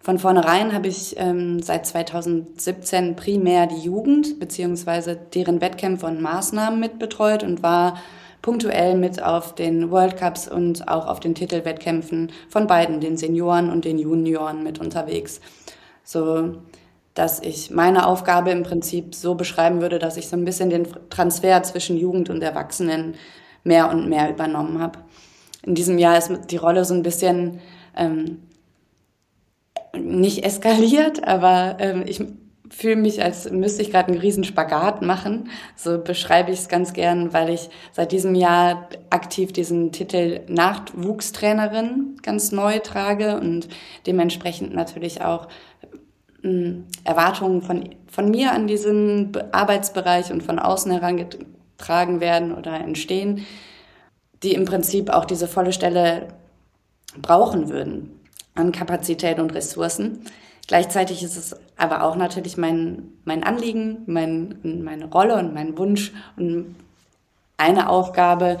Von 0.00 0.18
vornherein 0.18 0.72
habe 0.72 0.88
ich 0.88 1.14
ähm, 1.18 1.62
seit 1.62 1.86
2017 1.86 3.14
primär 3.14 3.68
die 3.68 3.80
Jugend 3.80 4.40
beziehungsweise 4.40 5.16
deren 5.16 5.60
Wettkämpfe 5.60 6.06
und 6.06 6.20
Maßnahmen 6.20 6.80
mitbetreut 6.80 7.44
und 7.44 7.62
war 7.62 7.98
punktuell 8.42 8.96
mit 8.96 9.22
auf 9.22 9.54
den 9.54 9.90
World 9.90 10.16
Cups 10.16 10.48
und 10.48 10.88
auch 10.88 11.06
auf 11.06 11.20
den 11.20 11.34
Titelwettkämpfen 11.34 12.32
von 12.48 12.66
beiden, 12.66 13.00
den 13.00 13.16
Senioren 13.16 13.70
und 13.70 13.84
den 13.84 13.98
Junioren 13.98 14.62
mit 14.62 14.80
unterwegs. 14.80 15.40
So, 16.04 16.56
dass 17.14 17.40
ich 17.40 17.70
meine 17.70 18.06
Aufgabe 18.06 18.50
im 18.50 18.64
Prinzip 18.64 19.14
so 19.14 19.34
beschreiben 19.36 19.80
würde, 19.80 19.98
dass 19.98 20.16
ich 20.16 20.28
so 20.28 20.36
ein 20.36 20.44
bisschen 20.44 20.70
den 20.70 20.88
Transfer 21.08 21.62
zwischen 21.62 21.96
Jugend 21.96 22.30
und 22.30 22.42
Erwachsenen 22.42 23.14
mehr 23.64 23.90
und 23.90 24.08
mehr 24.08 24.28
übernommen 24.28 24.80
habe. 24.80 24.98
In 25.64 25.74
diesem 25.74 25.98
Jahr 25.98 26.18
ist 26.18 26.30
die 26.50 26.56
Rolle 26.56 26.84
so 26.84 26.94
ein 26.94 27.02
bisschen 27.04 27.60
ähm, 27.96 28.42
nicht 29.96 30.44
eskaliert, 30.44 31.24
aber 31.24 31.76
ähm, 31.78 32.02
ich 32.06 32.24
fühle 32.72 32.96
mich, 32.96 33.22
als 33.22 33.50
müsste 33.50 33.82
ich 33.82 33.90
gerade 33.90 34.08
einen 34.10 34.20
riesen 34.20 34.44
Spagat 34.44 35.02
machen. 35.02 35.50
So 35.76 35.98
beschreibe 35.98 36.50
ich 36.50 36.60
es 36.60 36.68
ganz 36.68 36.94
gern, 36.94 37.32
weil 37.32 37.50
ich 37.50 37.68
seit 37.92 38.12
diesem 38.12 38.34
Jahr 38.34 38.88
aktiv 39.10 39.52
diesen 39.52 39.92
Titel 39.92 40.40
Nachwuchstrainerin 40.48 42.16
ganz 42.22 42.50
neu 42.50 42.78
trage 42.78 43.38
und 43.38 43.68
dementsprechend 44.06 44.74
natürlich 44.74 45.22
auch 45.22 45.48
äh, 46.42 46.72
Erwartungen 47.04 47.60
von, 47.62 47.90
von 48.10 48.30
mir 48.30 48.52
an 48.52 48.66
diesen 48.66 49.32
Arbeitsbereich 49.52 50.32
und 50.32 50.42
von 50.42 50.58
außen 50.58 50.90
herangetragen 50.90 52.20
werden 52.20 52.54
oder 52.54 52.80
entstehen, 52.80 53.46
die 54.42 54.54
im 54.54 54.64
Prinzip 54.64 55.10
auch 55.10 55.26
diese 55.26 55.46
volle 55.46 55.72
Stelle 55.72 56.28
brauchen 57.20 57.68
würden 57.68 58.18
an 58.54 58.72
Kapazität 58.72 59.38
und 59.38 59.54
Ressourcen. 59.54 60.24
Gleichzeitig 60.68 61.22
ist 61.22 61.36
es 61.36 61.56
aber 61.76 62.04
auch 62.04 62.16
natürlich 62.16 62.56
mein, 62.56 63.12
mein 63.24 63.42
Anliegen, 63.42 64.02
mein, 64.06 64.58
meine 64.62 65.06
Rolle 65.06 65.36
und 65.36 65.52
mein 65.52 65.76
Wunsch 65.76 66.12
und 66.36 66.76
eine 67.56 67.88
Aufgabe, 67.88 68.58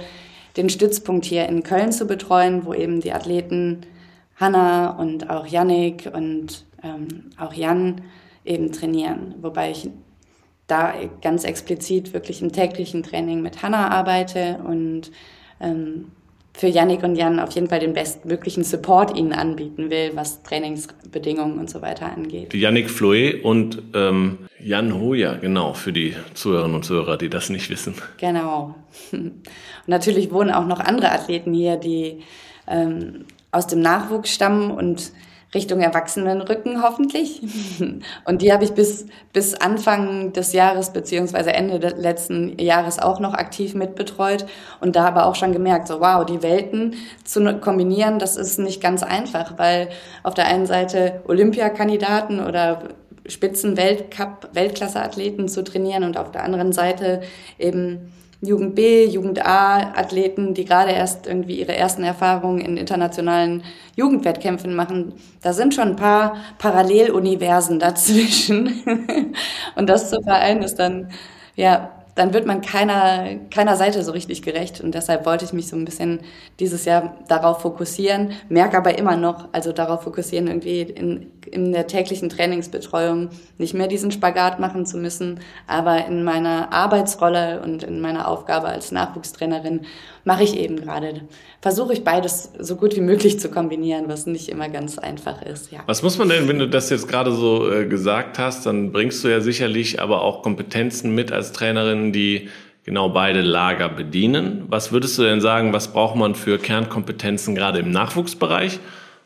den 0.56 0.68
Stützpunkt 0.68 1.24
hier 1.24 1.48
in 1.48 1.62
Köln 1.62 1.92
zu 1.92 2.06
betreuen, 2.06 2.66
wo 2.66 2.74
eben 2.74 3.00
die 3.00 3.12
Athleten 3.12 3.86
Hanna 4.36 4.90
und 4.90 5.30
auch 5.30 5.46
Yannick 5.46 6.10
und 6.12 6.66
ähm, 6.82 7.30
auch 7.38 7.54
Jan 7.54 8.02
eben 8.44 8.72
trainieren. 8.72 9.36
Wobei 9.40 9.70
ich 9.70 9.88
da 10.66 10.94
ganz 11.20 11.44
explizit 11.44 12.12
wirklich 12.12 12.42
im 12.42 12.52
täglichen 12.52 13.02
Training 13.02 13.42
mit 13.42 13.62
Hanna 13.62 13.88
arbeite 13.88 14.58
und 14.64 15.10
ähm, 15.60 16.10
für 16.54 16.66
Yannick 16.66 17.02
und 17.02 17.16
Jan 17.16 17.40
auf 17.40 17.50
jeden 17.52 17.68
Fall 17.68 17.80
den 17.80 17.94
bestmöglichen 17.94 18.62
Support 18.62 19.16
ihnen 19.16 19.32
anbieten 19.32 19.90
will, 19.90 20.12
was 20.14 20.42
Trainingsbedingungen 20.42 21.58
und 21.58 21.70
so 21.70 21.80
weiter 21.80 22.12
angeht. 22.12 22.52
Yannick 22.52 22.90
Floe 22.90 23.40
und 23.42 23.82
ähm, 23.94 24.38
Jan 24.60 24.94
Hoja, 25.00 25.34
genau, 25.34 25.72
für 25.72 25.92
die 25.92 26.14
Zuhörerinnen 26.34 26.76
und 26.76 26.84
Zuhörer, 26.84 27.16
die 27.16 27.30
das 27.30 27.48
nicht 27.48 27.70
wissen. 27.70 27.94
Genau. 28.18 28.74
Und 29.12 29.32
natürlich 29.86 30.30
wohnen 30.30 30.50
auch 30.50 30.66
noch 30.66 30.80
andere 30.80 31.10
Athleten 31.10 31.54
hier, 31.54 31.76
die 31.76 32.20
ähm, 32.68 33.24
aus 33.50 33.66
dem 33.66 33.80
Nachwuchs 33.80 34.32
stammen 34.32 34.70
und 34.70 35.12
Richtung 35.54 35.80
Erwachsenenrücken 35.80 36.82
hoffentlich. 36.82 37.42
Und 38.24 38.42
die 38.42 38.52
habe 38.52 38.64
ich 38.64 38.72
bis, 38.72 39.06
bis 39.32 39.54
Anfang 39.54 40.32
des 40.32 40.52
Jahres 40.52 40.92
beziehungsweise 40.92 41.52
Ende 41.52 41.78
des 41.78 41.94
letzten 41.96 42.58
Jahres 42.58 42.98
auch 42.98 43.20
noch 43.20 43.34
aktiv 43.34 43.74
mitbetreut 43.74 44.46
und 44.80 44.96
da 44.96 45.04
aber 45.04 45.26
auch 45.26 45.34
schon 45.34 45.52
gemerkt, 45.52 45.88
so 45.88 46.00
wow, 46.00 46.24
die 46.24 46.42
Welten 46.42 46.94
zu 47.24 47.42
kombinieren, 47.58 48.18
das 48.18 48.36
ist 48.36 48.58
nicht 48.58 48.80
ganz 48.80 49.02
einfach, 49.02 49.58
weil 49.58 49.90
auf 50.22 50.34
der 50.34 50.46
einen 50.46 50.66
Seite 50.66 51.22
Olympiakandidaten 51.26 52.40
oder 52.44 52.82
Spitzen-Weltcup, 53.26 54.50
Weltklasse-Athleten 54.52 55.48
zu 55.48 55.62
trainieren 55.62 56.04
und 56.04 56.16
auf 56.16 56.32
der 56.32 56.44
anderen 56.44 56.72
Seite 56.72 57.22
eben 57.58 58.12
Jugend 58.42 58.74
B, 58.74 59.06
Jugend 59.06 59.46
A 59.46 59.92
Athleten, 59.96 60.52
die 60.52 60.64
gerade 60.64 60.90
erst 60.90 61.28
irgendwie 61.28 61.60
ihre 61.60 61.76
ersten 61.76 62.02
Erfahrungen 62.02 62.60
in 62.60 62.76
internationalen 62.76 63.62
Jugendwettkämpfen 63.94 64.74
machen. 64.74 65.14
Da 65.42 65.52
sind 65.52 65.74
schon 65.74 65.90
ein 65.90 65.96
paar 65.96 66.36
Paralleluniversen 66.58 67.78
dazwischen. 67.78 68.82
Und 69.76 69.88
das 69.88 70.10
zu 70.10 70.20
vereinen 70.22 70.62
ist 70.62 70.76
dann, 70.80 71.10
ja, 71.54 72.01
dann 72.14 72.34
wird 72.34 72.46
man 72.46 72.60
keiner, 72.60 73.36
keiner 73.50 73.76
Seite 73.76 74.02
so 74.02 74.12
richtig 74.12 74.42
gerecht. 74.42 74.80
Und 74.80 74.94
deshalb 74.94 75.24
wollte 75.24 75.44
ich 75.44 75.52
mich 75.52 75.68
so 75.68 75.76
ein 75.76 75.84
bisschen 75.84 76.20
dieses 76.60 76.84
Jahr 76.84 77.16
darauf 77.28 77.62
fokussieren, 77.62 78.32
merke 78.48 78.76
aber 78.76 78.98
immer 78.98 79.16
noch, 79.16 79.48
also 79.52 79.72
darauf 79.72 80.02
fokussieren, 80.02 80.46
irgendwie 80.46 80.82
in, 80.82 81.30
in 81.50 81.72
der 81.72 81.86
täglichen 81.86 82.28
Trainingsbetreuung 82.28 83.30
nicht 83.56 83.74
mehr 83.74 83.88
diesen 83.88 84.10
Spagat 84.10 84.60
machen 84.60 84.84
zu 84.84 84.98
müssen, 84.98 85.40
aber 85.66 86.06
in 86.06 86.22
meiner 86.22 86.72
Arbeitsrolle 86.72 87.62
und 87.62 87.82
in 87.82 88.00
meiner 88.00 88.28
Aufgabe 88.28 88.68
als 88.68 88.92
Nachwuchstrainerin 88.92 89.86
mache 90.24 90.44
ich 90.44 90.56
eben 90.56 90.76
gerade. 90.76 91.22
Versuche 91.60 91.92
ich 91.92 92.04
beides 92.04 92.52
so 92.58 92.76
gut 92.76 92.96
wie 92.96 93.00
möglich 93.00 93.40
zu 93.40 93.50
kombinieren, 93.50 94.08
was 94.08 94.26
nicht 94.26 94.48
immer 94.48 94.68
ganz 94.68 94.98
einfach 94.98 95.42
ist. 95.42 95.72
Ja. 95.72 95.80
Was 95.86 96.02
muss 96.02 96.18
man 96.18 96.28
denn, 96.28 96.48
wenn 96.48 96.58
du 96.58 96.68
das 96.68 96.90
jetzt 96.90 97.08
gerade 97.08 97.32
so 97.32 97.70
äh, 97.70 97.86
gesagt 97.86 98.38
hast, 98.38 98.66
dann 98.66 98.92
bringst 98.92 99.22
du 99.24 99.28
ja 99.28 99.40
sicherlich 99.40 100.00
aber 100.00 100.22
auch 100.22 100.42
Kompetenzen 100.42 101.14
mit 101.14 101.32
als 101.32 101.52
Trainerin, 101.52 102.12
die 102.12 102.48
genau 102.84 103.08
beide 103.08 103.40
Lager 103.40 103.88
bedienen. 103.88 104.64
Was 104.68 104.92
würdest 104.92 105.18
du 105.18 105.22
denn 105.22 105.40
sagen, 105.40 105.72
was 105.72 105.88
braucht 105.88 106.16
man 106.16 106.34
für 106.34 106.58
Kernkompetenzen 106.58 107.54
gerade 107.54 107.80
im 107.80 107.90
Nachwuchsbereich 107.90 108.80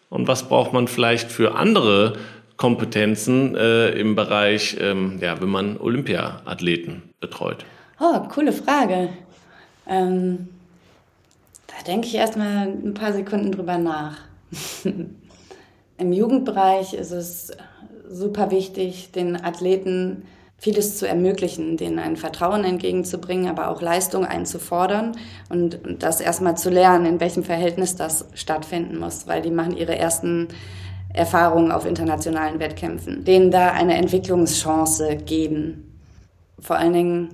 und 0.09 0.29
was 0.29 0.49
braucht 0.49 0.73
man 0.73 0.89
vielleicht 0.89 1.31
für 1.31 1.55
andere 1.55 2.15
Kompetenzen 2.57 3.55
äh, 3.55 3.91
im 3.91 4.15
Bereich, 4.15 4.77
ähm, 4.81 5.19
ja, 5.21 5.41
wenn 5.41 5.49
man 5.49 5.77
Olympiaathleten 5.79 7.03
betreut? 7.21 7.65
Oh, 8.01 8.21
coole 8.29 8.53
Frage. 8.53 9.11
Ähm, 9.89 10.49
da 11.77 11.85
denke 11.85 12.07
ich 12.07 12.15
erstmal 12.15 12.69
ein 12.69 12.95
paar 12.95 13.13
Sekunden 13.13 13.53
drüber 13.53 13.79
nach. 13.79 14.19
Im 15.99 16.13
Jugendbereich 16.13 16.95
ist 16.95 17.11
es 17.11 17.53
super 18.09 18.51
wichtig, 18.51 19.13
den 19.13 19.43
Athleten 19.43 20.25
vieles 20.59 20.97
zu 20.99 21.07
ermöglichen, 21.07 21.77
denen 21.77 21.99
ein 21.99 22.17
Vertrauen 22.17 22.65
entgegenzubringen, 22.65 23.49
aber 23.49 23.69
auch 23.69 23.83
Leistung 23.83 24.25
einzufordern 24.25 25.13
und 25.51 25.81
das 25.99 26.21
erstmal 26.21 26.57
zu 26.57 26.71
lernen, 26.71 27.05
in 27.07 27.21
welchem 27.21 27.45
Verhältnis 27.45 27.97
das 27.97 28.27
stattfinden 28.35 28.99
muss, 28.99 29.27
weil 29.27 29.43
die 29.43 29.51
machen 29.51 29.77
ihre 29.77 29.97
ersten 29.97 30.49
Erfahrungen 31.13 31.73
auf 31.73 31.87
internationalen 31.87 32.59
Wettkämpfen, 32.59 33.25
denen 33.25 33.51
da 33.51 33.73
eine 33.73 33.95
Entwicklungschance 33.97 35.17
geben. 35.17 35.99
Vor 36.59 36.77
allen 36.77 36.93
Dingen 36.93 37.29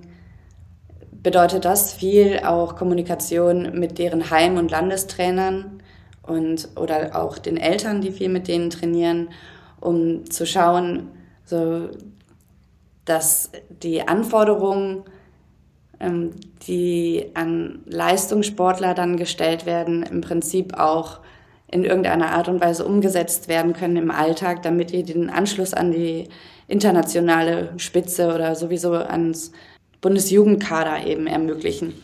bedeutet 1.23 1.65
das 1.65 1.93
viel 1.93 2.41
auch 2.45 2.77
Kommunikation 2.77 3.79
mit 3.79 3.99
deren 3.99 4.31
Heim- 4.31 4.57
und 4.57 4.71
Landestrainern 4.71 5.83
und 6.23 6.69
oder 6.77 7.21
auch 7.21 7.39
den 7.39 7.57
Eltern, 7.57 8.01
die 8.01 8.13
viel 8.13 8.29
mit 8.29 8.49
denen 8.49 8.71
trainieren, 8.71 9.31
um 9.81 10.29
zu 10.31 10.47
schauen, 10.47 11.09
so 11.45 11.89
dass 13.05 13.51
die 13.69 14.07
Anforderungen, 14.07 15.05
ähm, 15.99 16.31
die 16.67 17.31
an 17.35 17.81
Leistungssportler 17.87 18.95
dann 18.95 19.17
gestellt 19.17 19.67
werden, 19.67 20.05
im 20.05 20.21
Prinzip 20.21 20.79
auch 20.79 21.21
in 21.69 21.85
irgendeiner 21.85 22.33
Art 22.33 22.49
und 22.49 22.61
Weise 22.61 22.85
umgesetzt 22.85 23.49
werden 23.49 23.73
können 23.73 23.97
im 23.97 24.11
Alltag, 24.11 24.63
damit 24.63 24.93
die 24.93 25.03
den 25.03 25.31
Anschluss 25.31 25.73
an 25.73 25.91
die 25.91 26.29
internationale 26.69 27.73
Spitze 27.79 28.33
oder 28.33 28.55
sowieso 28.55 28.93
ans 28.93 29.53
Bundesjugendkader 30.03 31.07
eben 31.07 31.27
ermöglichen. 31.27 31.95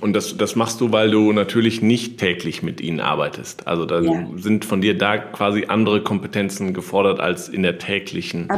Und 0.00 0.12
das, 0.12 0.36
das 0.36 0.54
machst 0.54 0.80
du, 0.80 0.92
weil 0.92 1.10
du 1.10 1.32
natürlich 1.32 1.82
nicht 1.82 2.18
täglich 2.18 2.62
mit 2.62 2.80
ihnen 2.80 3.00
arbeitest. 3.00 3.66
Also 3.66 3.86
da 3.86 4.00
ja. 4.00 4.26
sind 4.36 4.64
von 4.64 4.80
dir 4.80 4.96
da 4.96 5.18
quasi 5.18 5.64
andere 5.66 6.00
Kompetenzen 6.00 6.74
gefordert 6.74 7.18
als 7.18 7.48
in 7.48 7.64
der 7.64 7.78
täglichen, 7.78 8.48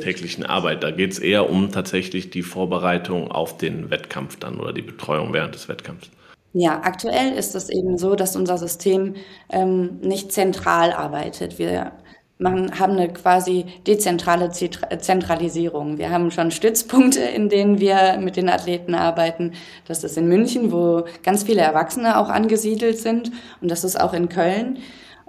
täglichen 0.00 0.46
Arbeit. 0.46 0.82
Da 0.82 0.90
geht 0.90 1.12
es 1.12 1.18
eher 1.18 1.50
um 1.50 1.70
tatsächlich 1.70 2.30
die 2.30 2.42
Vorbereitung 2.42 3.30
auf 3.30 3.58
den 3.58 3.90
Wettkampf 3.90 4.36
dann 4.36 4.58
oder 4.58 4.72
die 4.72 4.82
Betreuung 4.82 5.34
während 5.34 5.54
des 5.54 5.68
Wettkampfs. 5.68 6.08
Ja, 6.54 6.80
aktuell 6.82 7.32
ist 7.32 7.54
es 7.54 7.68
eben 7.68 7.98
so, 7.98 8.14
dass 8.14 8.36
unser 8.36 8.56
System 8.56 9.14
ähm, 9.50 10.00
nicht 10.02 10.32
zentral 10.32 10.92
arbeitet. 10.92 11.58
Wir 11.58 11.92
machen, 12.38 12.78
haben 12.78 12.94
eine 12.94 13.12
quasi 13.12 13.66
dezentrale 13.86 14.50
Zentralisierung. 14.50 15.98
Wir 15.98 16.10
haben 16.10 16.30
schon 16.30 16.50
Stützpunkte, 16.50 17.20
in 17.20 17.48
denen 17.48 17.80
wir 17.80 18.18
mit 18.18 18.36
den 18.36 18.48
Athleten 18.48 18.94
arbeiten. 18.94 19.52
Das 19.86 20.04
ist 20.04 20.18
in 20.18 20.28
München, 20.28 20.72
wo 20.72 21.04
ganz 21.22 21.44
viele 21.44 21.62
Erwachsene 21.62 22.18
auch 22.18 22.28
angesiedelt 22.28 22.98
sind. 22.98 23.30
Und 23.60 23.70
das 23.70 23.84
ist 23.84 24.00
auch 24.00 24.12
in 24.12 24.28
Köln. 24.28 24.78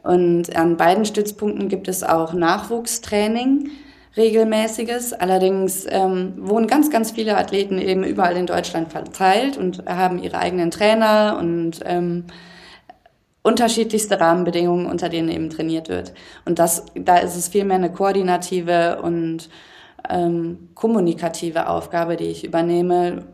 Und 0.03 0.55
an 0.55 0.75
beiden 0.75 1.05
Stützpunkten 1.05 1.69
gibt 1.69 1.87
es 1.87 2.03
auch 2.03 2.33
Nachwuchstraining 2.33 3.69
regelmäßiges. 4.17 5.13
Allerdings 5.13 5.85
ähm, 5.89 6.33
wohnen 6.37 6.67
ganz, 6.67 6.89
ganz 6.91 7.11
viele 7.11 7.37
Athleten 7.37 7.79
eben 7.79 8.03
überall 8.03 8.35
in 8.37 8.45
Deutschland 8.45 8.91
verteilt 8.91 9.57
und 9.57 9.85
haben 9.87 10.21
ihre 10.21 10.37
eigenen 10.37 10.71
Trainer 10.71 11.37
und 11.39 11.79
ähm, 11.85 12.25
unterschiedlichste 13.43 14.19
Rahmenbedingungen, 14.19 14.87
unter 14.87 15.09
denen 15.09 15.29
eben 15.29 15.49
trainiert 15.49 15.89
wird. 15.89 16.13
Und 16.45 16.59
das, 16.59 16.85
da 16.95 17.17
ist 17.17 17.35
es 17.35 17.49
vielmehr 17.49 17.75
eine 17.75 17.91
koordinative 17.91 19.01
und 19.01 19.49
ähm, 20.09 20.69
kommunikative 20.73 21.67
Aufgabe, 21.67 22.15
die 22.15 22.25
ich 22.25 22.45
übernehme. 22.45 23.25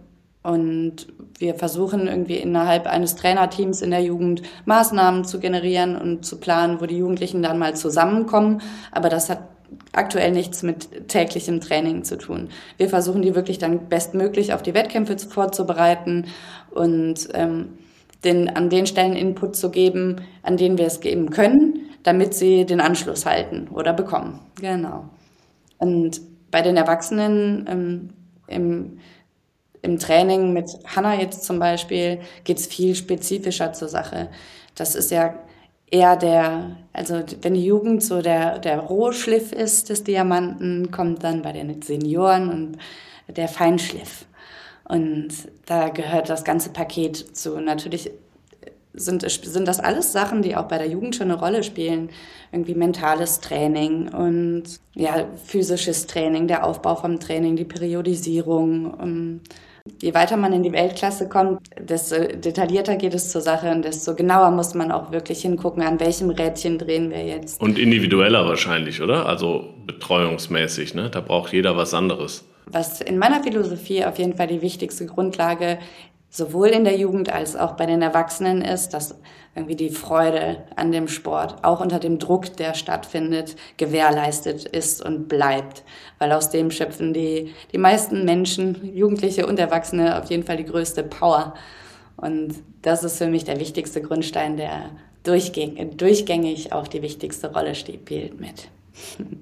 Und 0.41 1.07
wir 1.37 1.55
versuchen 1.55 2.07
irgendwie 2.07 2.37
innerhalb 2.37 2.87
eines 2.87 3.15
Trainerteams 3.15 3.81
in 3.81 3.91
der 3.91 4.01
Jugend 4.01 4.41
Maßnahmen 4.65 5.25
zu 5.25 5.39
generieren 5.39 5.95
und 5.95 6.25
zu 6.25 6.39
planen, 6.39 6.81
wo 6.81 6.85
die 6.85 6.97
Jugendlichen 6.97 7.43
dann 7.43 7.59
mal 7.59 7.75
zusammenkommen. 7.75 8.61
Aber 8.91 9.09
das 9.09 9.29
hat 9.29 9.39
aktuell 9.91 10.31
nichts 10.31 10.63
mit 10.63 11.07
täglichem 11.07 11.61
Training 11.61 12.03
zu 12.03 12.17
tun. 12.17 12.49
Wir 12.77 12.89
versuchen 12.89 13.21
die 13.21 13.35
wirklich 13.35 13.59
dann 13.59 13.89
bestmöglich 13.89 14.53
auf 14.53 14.63
die 14.63 14.73
Wettkämpfe 14.73 15.17
vorzubereiten 15.19 16.25
und 16.71 17.29
ähm, 17.33 17.77
den, 18.23 18.49
an 18.49 18.69
den 18.69 18.85
Stellen 18.85 19.15
Input 19.15 19.55
zu 19.55 19.71
geben, 19.71 20.17
an 20.43 20.57
denen 20.57 20.77
wir 20.77 20.87
es 20.87 20.99
geben 20.99 21.29
können, 21.29 21.89
damit 22.03 22.33
sie 22.33 22.65
den 22.65 22.81
Anschluss 22.81 23.25
halten 23.25 23.67
oder 23.69 23.93
bekommen. 23.93 24.39
Genau. 24.59 25.05
Und 25.77 26.21
bei 26.51 26.61
den 26.61 26.77
Erwachsenen 26.77 27.65
ähm, 27.69 28.09
im, 28.47 28.99
im 29.81 29.99
Training 29.99 30.53
mit 30.53 30.69
Hanna 30.85 31.19
jetzt 31.19 31.43
zum 31.43 31.59
Beispiel 31.59 32.19
geht 32.43 32.57
es 32.57 32.67
viel 32.67 32.95
spezifischer 32.95 33.73
zur 33.73 33.87
Sache. 33.87 34.29
Das 34.75 34.95
ist 34.95 35.11
ja 35.11 35.35
eher 35.91 36.15
der, 36.17 36.77
also 36.93 37.23
wenn 37.41 37.53
die 37.53 37.65
Jugend 37.65 38.03
so 38.03 38.21
der, 38.21 38.59
der 38.59 38.79
Rohschliff 38.79 39.51
ist 39.51 39.89
des 39.89 40.03
Diamanten, 40.03 40.91
kommt 40.91 41.23
dann 41.23 41.41
bei 41.41 41.51
den 41.51 41.81
Senioren 41.81 42.49
und 42.49 42.77
der 43.35 43.47
Feinschliff. 43.47 44.25
Und 44.89 45.29
da 45.67 45.89
gehört 45.89 46.29
das 46.29 46.43
ganze 46.43 46.71
Paket 46.71 47.15
zu. 47.15 47.61
Natürlich 47.61 48.11
sind, 48.93 49.29
sind 49.29 49.67
das 49.67 49.79
alles 49.79 50.11
Sachen, 50.11 50.41
die 50.41 50.55
auch 50.55 50.67
bei 50.67 50.79
der 50.79 50.87
Jugend 50.87 51.15
schon 51.15 51.29
eine 51.29 51.39
Rolle 51.39 51.63
spielen. 51.63 52.09
Irgendwie 52.51 52.73
mentales 52.73 53.39
Training 53.39 54.09
und 54.09 54.63
ja, 54.95 55.27
physisches 55.45 56.07
Training, 56.07 56.47
der 56.47 56.65
Aufbau 56.65 56.95
vom 56.95 57.19
Training, 57.19 57.55
die 57.55 57.65
Periodisierung. 57.65 58.91
Und 58.95 59.41
je 60.01 60.15
weiter 60.15 60.37
man 60.37 60.53
in 60.53 60.63
die 60.63 60.71
Weltklasse 60.71 61.29
kommt, 61.29 61.61
desto 61.79 62.15
detaillierter 62.15 62.95
geht 62.95 63.13
es 63.13 63.29
zur 63.29 63.41
Sache 63.41 63.69
und 63.69 63.85
desto 63.85 64.15
genauer 64.15 64.49
muss 64.49 64.73
man 64.73 64.91
auch 64.91 65.11
wirklich 65.11 65.41
hingucken, 65.41 65.83
an 65.83 65.99
welchem 65.99 66.31
Rädchen 66.31 66.79
drehen 66.79 67.11
wir 67.11 67.23
jetzt. 67.23 67.61
Und 67.61 67.77
individueller 67.77 68.47
wahrscheinlich, 68.47 69.03
oder? 69.03 69.27
Also 69.27 69.65
betreuungsmäßig, 69.85 70.95
ne? 70.95 71.11
Da 71.11 71.21
braucht 71.21 71.53
jeder 71.53 71.77
was 71.77 71.93
anderes. 71.93 72.43
Was 72.65 73.01
in 73.01 73.17
meiner 73.17 73.43
Philosophie 73.43 74.05
auf 74.05 74.19
jeden 74.19 74.35
Fall 74.35 74.47
die 74.47 74.61
wichtigste 74.61 75.05
Grundlage 75.05 75.79
sowohl 76.29 76.67
in 76.67 76.83
der 76.83 76.97
Jugend 76.97 77.31
als 77.31 77.55
auch 77.55 77.73
bei 77.73 77.85
den 77.85 78.01
Erwachsenen 78.01 78.61
ist, 78.61 78.89
dass 78.93 79.15
irgendwie 79.55 79.75
die 79.75 79.89
Freude 79.89 80.63
an 80.75 80.91
dem 80.91 81.07
Sport 81.07 81.63
auch 81.63 81.81
unter 81.81 81.99
dem 81.99 82.19
Druck, 82.19 82.55
der 82.57 82.75
stattfindet, 82.75 83.55
gewährleistet 83.77 84.63
ist 84.63 85.03
und 85.03 85.27
bleibt. 85.27 85.83
Weil 86.19 86.31
aus 86.31 86.49
dem 86.51 86.69
schöpfen 86.69 87.13
die, 87.13 87.53
die 87.73 87.79
meisten 87.79 88.25
Menschen, 88.25 88.95
Jugendliche 88.95 89.47
und 89.47 89.57
Erwachsene, 89.57 90.21
auf 90.21 90.29
jeden 90.29 90.43
Fall 90.43 90.57
die 90.57 90.65
größte 90.65 91.03
Power. 91.03 91.55
Und 92.15 92.55
das 92.83 93.03
ist 93.03 93.17
für 93.17 93.27
mich 93.27 93.43
der 93.43 93.59
wichtigste 93.59 94.01
Grundstein, 94.01 94.55
der 94.55 94.91
durchgängig 95.23 96.73
auch 96.73 96.87
die 96.87 97.01
wichtigste 97.01 97.51
Rolle 97.51 97.73
spielt 97.75 98.39
mit. 98.39 98.69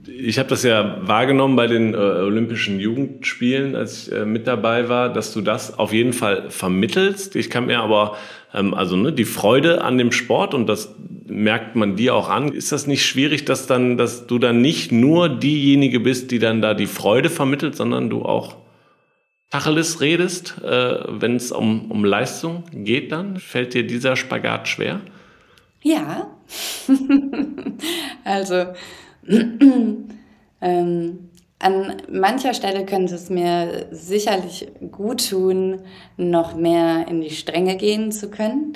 Ich 0.08 0.40
habe 0.40 0.50
das 0.50 0.64
ja 0.64 0.98
wahrgenommen 1.02 1.56
bei 1.56 1.68
den 1.68 1.94
äh, 1.94 1.98
Olympischen 1.98 2.80
Jugendspielen, 2.80 3.76
als 3.76 4.08
ich 4.08 4.14
äh, 4.14 4.26
mit 4.26 4.48
dabei 4.48 4.90
war, 4.90 5.12
dass 5.12 5.34
du 5.34 5.42
das 5.42 5.78
auf 5.78 5.94
jeden 5.94 6.14
Fall 6.14 6.50
vermittelst. 6.50 7.36
Ich 7.36 7.50
kann 7.50 7.68
mir 7.68 7.80
aber, 7.80 8.18
ähm, 8.54 8.74
also 8.74 8.96
ne, 8.96 9.12
die 9.14 9.26
Freude 9.26 9.82
an 9.84 9.98
dem 9.98 10.12
Sport 10.12 10.54
und 10.54 10.68
das 10.68 10.94
merkt 11.26 11.76
man 11.76 11.96
dir 11.96 12.16
auch 12.16 12.30
an. 12.30 12.54
Ist 12.54 12.72
das 12.72 12.88
nicht 12.88 13.06
schwierig, 13.06 13.46
dass 13.46 13.68
dann, 13.68 13.98
dass 13.98 14.28
du 14.28 14.40
dann 14.40 14.62
nicht 14.62 14.92
nur 14.92 15.30
diejenige 15.30 16.00
bist, 16.00 16.32
die 16.32 16.40
dann 16.40 16.62
da 16.62 16.74
die 16.74 16.88
Freude 16.88 17.30
vermittelt, 17.30 17.76
sondern 17.76 18.10
du 18.10 18.24
auch 18.24 18.56
Tacheles 19.52 20.02
redest, 20.02 20.56
äh, 20.64 21.00
wenn 21.08 21.38
es 21.38 21.52
um, 21.52 21.90
um 21.90 22.04
Leistung 22.04 22.64
geht 22.72 23.12
dann? 23.12 23.38
Fällt 23.38 23.74
dir 23.74 23.88
dieser 23.88 24.16
Spagat 24.16 24.68
schwer? 24.68 25.02
Ja. 25.82 26.28
also 28.26 28.74
ähm, 30.62 31.30
an 31.60 31.96
mancher 32.10 32.54
Stelle 32.54 32.86
könnte 32.86 33.16
es 33.16 33.30
mir 33.30 33.88
sicherlich 33.92 34.68
gut 34.92 35.30
tun, 35.30 35.82
noch 36.16 36.56
mehr 36.56 37.08
in 37.08 37.22
die 37.22 37.32
Stränge 37.32 37.78
gehen 37.78 38.12
zu 38.12 38.30
können. 38.30 38.74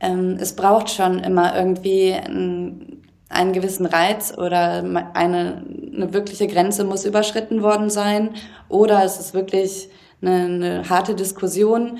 Ähm, 0.00 0.38
es 0.40 0.56
braucht 0.56 0.90
schon 0.90 1.18
immer 1.18 1.56
irgendwie 1.56 2.14
einen, 2.14 3.02
einen 3.28 3.52
gewissen 3.52 3.84
Reiz 3.84 4.32
oder 4.36 4.82
eine, 5.14 5.62
eine 5.94 6.12
wirkliche 6.12 6.46
Grenze 6.46 6.84
muss 6.84 7.04
überschritten 7.04 7.62
worden 7.62 7.90
sein 7.90 8.30
oder 8.68 9.04
es 9.04 9.20
ist 9.20 9.34
wirklich 9.34 9.90
eine, 10.22 10.44
eine 10.44 10.88
harte 10.88 11.14
Diskussion, 11.14 11.98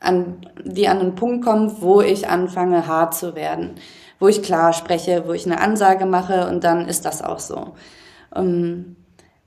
an, 0.00 0.36
die 0.64 0.88
an 0.88 1.00
einen 1.00 1.14
Punkt 1.14 1.44
kommt, 1.44 1.82
wo 1.82 2.00
ich 2.00 2.28
anfange, 2.28 2.86
hart 2.86 3.14
zu 3.14 3.34
werden 3.34 3.74
wo 4.24 4.28
ich 4.28 4.40
klar 4.40 4.72
spreche, 4.72 5.24
wo 5.26 5.34
ich 5.34 5.44
eine 5.44 5.60
Ansage 5.60 6.06
mache 6.06 6.48
und 6.48 6.64
dann 6.64 6.88
ist 6.88 7.04
das 7.04 7.20
auch 7.20 7.38
so. 7.38 7.74
Ähm, 8.34 8.96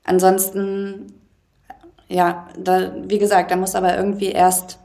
ansonsten, 0.04 1.14
ja, 2.06 2.46
da, 2.56 2.92
wie 3.08 3.18
gesagt, 3.18 3.50
da 3.50 3.56
muss 3.56 3.74
aber 3.74 3.96
irgendwie 3.96 4.30
erst 4.30 4.78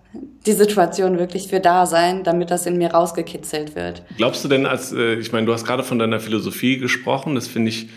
die 0.48 0.54
Situation 0.54 1.20
wirklich 1.20 1.48
für 1.48 1.60
da 1.60 1.86
sein, 1.86 2.24
damit 2.24 2.50
das 2.50 2.66
in 2.66 2.80
mir 2.80 2.90
rausgekitzelt 2.90 3.76
wird. 3.76 4.02
Glaubst 4.18 4.44
du 4.44 4.48
denn, 4.48 4.66
als 4.66 4.92
äh, 4.92 5.14
ich 5.14 5.32
meine, 5.32 5.46
du 5.46 5.54
hast 5.54 5.64
gerade 5.64 5.84
von 5.84 6.00
deiner 6.00 6.20
Philosophie 6.20 6.80
gesprochen, 6.80 7.36
das 7.36 7.48
finde 7.48 7.70
ich, 7.70 7.90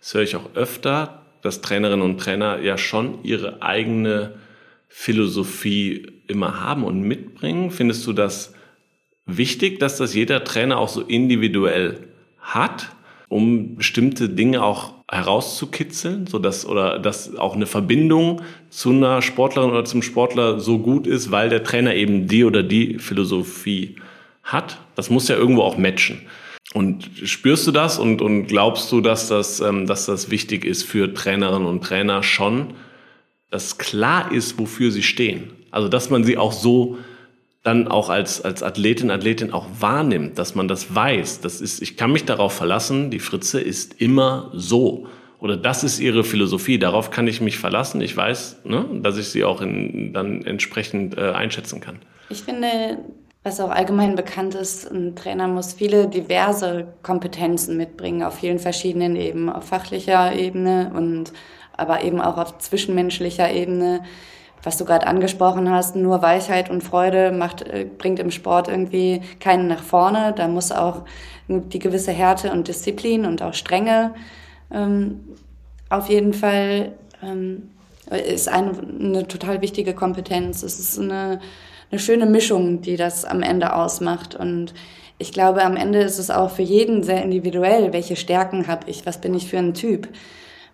das 0.00 0.12
höre 0.14 0.22
ich 0.22 0.34
auch 0.34 0.56
öfter, 0.56 1.22
dass 1.42 1.60
Trainerinnen 1.60 2.04
und 2.04 2.18
Trainer 2.18 2.58
ja 2.62 2.76
schon 2.76 3.22
ihre 3.22 3.62
eigene 3.62 4.34
Philosophie 4.88 6.20
immer 6.26 6.60
haben 6.60 6.82
und 6.82 7.00
mitbringen. 7.02 7.70
Findest 7.70 8.04
du 8.08 8.12
das 8.12 8.54
wichtig, 9.26 9.78
dass 9.78 9.96
das 9.96 10.14
jeder 10.14 10.44
Trainer 10.44 10.78
auch 10.78 10.88
so 10.88 11.02
individuell 11.02 12.08
hat, 12.40 12.90
um 13.28 13.76
bestimmte 13.76 14.28
Dinge 14.28 14.62
auch 14.62 14.94
herauszukitzeln, 15.10 16.26
so 16.26 16.38
dass 16.38 16.66
oder 16.66 16.98
dass 16.98 17.36
auch 17.36 17.54
eine 17.54 17.66
Verbindung 17.66 18.42
zu 18.70 18.90
einer 18.90 19.22
Sportlerin 19.22 19.70
oder 19.70 19.84
zum 19.84 20.02
Sportler 20.02 20.60
so 20.60 20.78
gut 20.78 21.06
ist, 21.06 21.30
weil 21.30 21.48
der 21.48 21.64
Trainer 21.64 21.94
eben 21.94 22.26
die 22.26 22.44
oder 22.44 22.62
die 22.62 22.98
Philosophie 22.98 23.96
hat. 24.42 24.78
Das 24.94 25.10
muss 25.10 25.28
ja 25.28 25.36
irgendwo 25.36 25.62
auch 25.62 25.78
matchen. 25.78 26.20
Und 26.72 27.08
spürst 27.24 27.66
du 27.66 27.70
das 27.70 27.98
und, 27.98 28.20
und 28.20 28.46
glaubst 28.46 28.90
du, 28.90 29.00
dass 29.00 29.28
das, 29.28 29.60
ähm, 29.60 29.86
dass 29.86 30.06
das 30.06 30.30
wichtig 30.30 30.64
ist 30.64 30.82
für 30.82 31.12
Trainerinnen 31.12 31.68
und 31.68 31.84
Trainer 31.84 32.22
schon, 32.22 32.74
dass 33.50 33.78
klar 33.78 34.32
ist, 34.32 34.58
wofür 34.58 34.90
sie 34.90 35.02
stehen? 35.02 35.50
Also, 35.70 35.88
dass 35.88 36.10
man 36.10 36.24
sie 36.24 36.36
auch 36.36 36.52
so 36.52 36.98
dann 37.64 37.88
auch 37.88 38.10
als, 38.10 38.42
als 38.42 38.62
Athletin, 38.62 39.10
Athletin 39.10 39.52
auch 39.52 39.66
wahrnimmt, 39.80 40.38
dass 40.38 40.54
man 40.54 40.68
das 40.68 40.94
weiß. 40.94 41.40
Das 41.40 41.60
ist, 41.62 41.80
ich 41.82 41.96
kann 41.96 42.12
mich 42.12 42.26
darauf 42.26 42.52
verlassen, 42.52 43.10
die 43.10 43.18
Fritze 43.18 43.60
ist 43.60 44.00
immer 44.00 44.50
so. 44.52 45.06
Oder 45.40 45.56
das 45.56 45.82
ist 45.82 45.98
ihre 45.98 46.24
Philosophie, 46.24 46.78
darauf 46.78 47.10
kann 47.10 47.26
ich 47.26 47.40
mich 47.40 47.58
verlassen. 47.58 48.02
Ich 48.02 48.14
weiß, 48.16 48.60
ne, 48.64 48.84
dass 49.02 49.16
ich 49.16 49.28
sie 49.28 49.44
auch 49.44 49.62
in, 49.62 50.12
dann 50.12 50.44
entsprechend 50.44 51.16
äh, 51.16 51.32
einschätzen 51.32 51.80
kann. 51.80 51.98
Ich 52.28 52.42
finde, 52.42 52.98
was 53.42 53.60
auch 53.60 53.70
allgemein 53.70 54.14
bekannt 54.14 54.54
ist, 54.54 54.90
ein 54.90 55.16
Trainer 55.16 55.48
muss 55.48 55.72
viele 55.72 56.06
diverse 56.06 56.86
Kompetenzen 57.02 57.78
mitbringen, 57.78 58.22
auf 58.22 58.34
vielen 58.34 58.58
verschiedenen 58.58 59.16
Ebenen, 59.16 59.48
auf 59.48 59.64
fachlicher 59.64 60.34
Ebene 60.34 60.92
und 60.94 61.32
aber 61.76 62.04
eben 62.04 62.20
auch 62.20 62.36
auf 62.36 62.58
zwischenmenschlicher 62.58 63.50
Ebene 63.50 64.02
was 64.64 64.76
du 64.76 64.84
gerade 64.84 65.06
angesprochen 65.06 65.70
hast, 65.70 65.94
nur 65.94 66.22
Weichheit 66.22 66.70
und 66.70 66.82
Freude 66.82 67.30
macht, 67.30 67.62
äh, 67.62 67.86
bringt 67.98 68.18
im 68.18 68.30
Sport 68.30 68.68
irgendwie 68.68 69.20
keinen 69.40 69.68
nach 69.68 69.82
vorne. 69.82 70.32
Da 70.36 70.48
muss 70.48 70.72
auch 70.72 71.02
die 71.48 71.78
gewisse 71.78 72.12
Härte 72.12 72.50
und 72.50 72.68
Disziplin 72.68 73.26
und 73.26 73.42
auch 73.42 73.54
Strenge 73.54 74.14
ähm, 74.74 75.20
auf 75.88 76.08
jeden 76.08 76.32
Fall 76.32 76.92
ähm, 77.22 77.70
ist 78.10 78.48
eine, 78.48 78.72
eine 79.00 79.28
total 79.28 79.62
wichtige 79.62 79.94
Kompetenz. 79.94 80.62
Es 80.62 80.78
ist 80.78 80.98
eine, 80.98 81.40
eine 81.90 82.00
schöne 82.00 82.26
Mischung, 82.26 82.82
die 82.82 82.96
das 82.96 83.24
am 83.24 83.42
Ende 83.42 83.74
ausmacht. 83.74 84.34
Und 84.34 84.74
ich 85.18 85.32
glaube, 85.32 85.62
am 85.62 85.76
Ende 85.76 86.00
ist 86.00 86.18
es 86.18 86.30
auch 86.30 86.50
für 86.50 86.62
jeden 86.62 87.02
sehr 87.02 87.22
individuell, 87.22 87.92
welche 87.92 88.16
Stärken 88.16 88.66
habe 88.66 88.90
ich, 88.90 89.06
was 89.06 89.20
bin 89.20 89.34
ich 89.34 89.46
für 89.48 89.58
ein 89.58 89.74
Typ. 89.74 90.08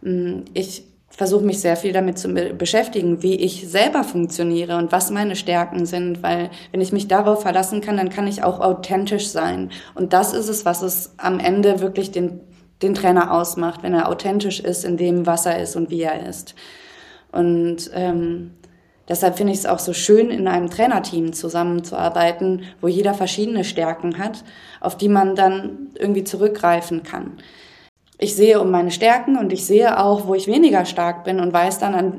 Mm, 0.01 0.41
ich 0.55 0.85
versuche 1.21 1.45
mich 1.45 1.61
sehr 1.61 1.77
viel 1.77 1.93
damit 1.93 2.19
zu 2.19 2.33
beschäftigen, 2.33 3.23
wie 3.23 3.35
ich 3.35 3.69
selber 3.69 4.05
funktioniere 4.05 4.79
und 4.79 4.91
was 4.91 5.11
meine 5.11 5.37
Stärken 5.37 5.85
sind, 5.85 6.23
weil 6.23 6.49
wenn 6.73 6.81
ich 6.81 6.93
mich 6.93 7.09
darauf 7.09 7.43
verlassen 7.43 7.83
kann, 7.83 7.99
dann 7.99 8.09
kann 8.09 8.27
ich 8.27 8.43
auch 8.43 8.59
authentisch 8.59 9.29
sein. 9.29 9.71
Und 9.95 10.15
das 10.15 10.33
ist 10.33 10.49
es, 10.49 10.65
was 10.65 10.81
es 10.81 11.13
am 11.19 11.39
Ende 11.39 11.81
wirklich 11.81 12.11
den, 12.11 12.41
den 12.81 12.95
Trainer 12.95 13.35
ausmacht, 13.35 13.83
wenn 13.83 13.93
er 13.93 14.09
authentisch 14.09 14.61
ist 14.61 14.83
in 14.83 14.97
dem, 14.97 15.27
was 15.27 15.45
er 15.45 15.61
ist 15.61 15.77
und 15.77 15.91
wie 15.91 16.01
er 16.01 16.27
ist. 16.27 16.55
Und 17.33 17.91
ähm, 17.93 18.53
deshalb 19.07 19.37
finde 19.37 19.53
ich 19.53 19.59
es 19.59 19.67
auch 19.67 19.79
so 19.79 19.93
schön, 19.93 20.31
in 20.31 20.49
einem 20.49 20.71
Trainerteam 20.71 21.35
zusammenzuarbeiten, 21.35 22.63
wo 22.81 22.89
jeder 22.89 23.13
verschiedene 23.13 23.65
Stärken 23.65 24.17
hat, 24.17 24.43
auf 24.81 24.97
die 24.97 25.11
man 25.11 25.37
dann 25.37 25.89
irgendwie 25.99 26.25
zurückgreifen 26.25 27.03
kann 27.03 27.33
ich 28.21 28.35
sehe 28.35 28.61
um 28.61 28.71
meine 28.71 28.91
Stärken 28.91 29.37
und 29.37 29.53
ich 29.53 29.65
sehe 29.65 29.99
auch, 29.99 30.27
wo 30.27 30.35
ich 30.35 30.47
weniger 30.47 30.85
stark 30.85 31.25
bin 31.25 31.41
und 31.41 31.53
weiß 31.53 31.79
dann, 31.79 31.95
an, 31.95 32.13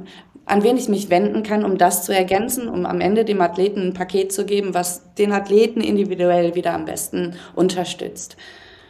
an 0.46 0.64
wen 0.64 0.76
ich 0.76 0.90
mich 0.90 1.10
wenden 1.10 1.44
kann, 1.44 1.64
um 1.64 1.78
das 1.78 2.04
zu 2.04 2.14
ergänzen, 2.14 2.68
um 2.68 2.86
am 2.86 3.00
Ende 3.02 3.24
dem 3.24 3.40
Athleten 3.40 3.82
ein 3.82 3.94
Paket 3.94 4.32
zu 4.32 4.46
geben, 4.46 4.74
was 4.74 5.14
den 5.16 5.32
Athleten 5.32 5.82
individuell 5.82 6.56
wieder 6.56 6.74
am 6.74 6.86
besten 6.86 7.36
unterstützt. 7.56 8.36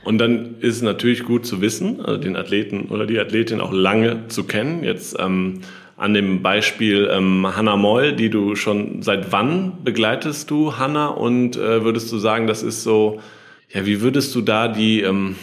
Und 0.04 0.18
dann 0.18 0.56
ist 0.62 0.78
es 0.78 0.82
natürlich 0.82 1.24
gut 1.24 1.46
zu 1.46 1.62
wissen, 1.62 2.04
also 2.04 2.18
den 2.18 2.36
Athleten 2.36 2.88
oder 2.90 3.06
die 3.06 3.20
Athletin 3.20 3.62
auch 3.62 3.72
lange 3.72 4.28
zu 4.30 4.46
kennen. 4.46 4.84
Jetzt 4.84 5.16
ähm, 5.20 5.62
an 5.98 6.14
dem 6.16 6.42
Beispiel 6.42 7.10
ähm, 7.12 7.46
Hannah 7.56 7.78
Moll, 7.78 8.14
die 8.14 8.30
du 8.30 8.56
schon 8.56 9.04
seit 9.04 9.32
wann 9.32 9.84
begleitest 9.84 10.50
du 10.50 10.78
Hannah 10.78 11.10
und 11.10 11.58
äh, 11.58 11.84
würdest 11.84 12.12
du 12.12 12.18
sagen, 12.18 12.48
das 12.48 12.64
ist 12.64 12.82
so, 12.82 13.20
ja, 13.70 13.86
wie 13.86 14.02
würdest 14.02 14.34
du 14.34 14.42
da 14.42 14.68
die 14.68 15.02
ähm, 15.02 15.36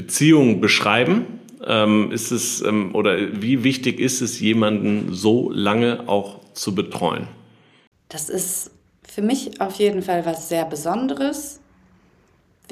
Beziehung 0.00 0.62
beschreiben? 0.62 1.40
Ähm, 1.66 2.10
ist 2.10 2.30
es 2.30 2.62
ähm, 2.62 2.94
oder 2.94 3.18
wie 3.42 3.64
wichtig 3.64 4.00
ist 4.00 4.22
es, 4.22 4.40
jemanden 4.40 5.12
so 5.12 5.50
lange 5.50 6.08
auch 6.08 6.40
zu 6.54 6.74
betreuen? 6.74 7.28
Das 8.08 8.30
ist 8.30 8.70
für 9.06 9.20
mich 9.20 9.60
auf 9.60 9.74
jeden 9.74 10.00
Fall 10.00 10.24
was 10.24 10.48
sehr 10.48 10.64
Besonderes. 10.64 11.60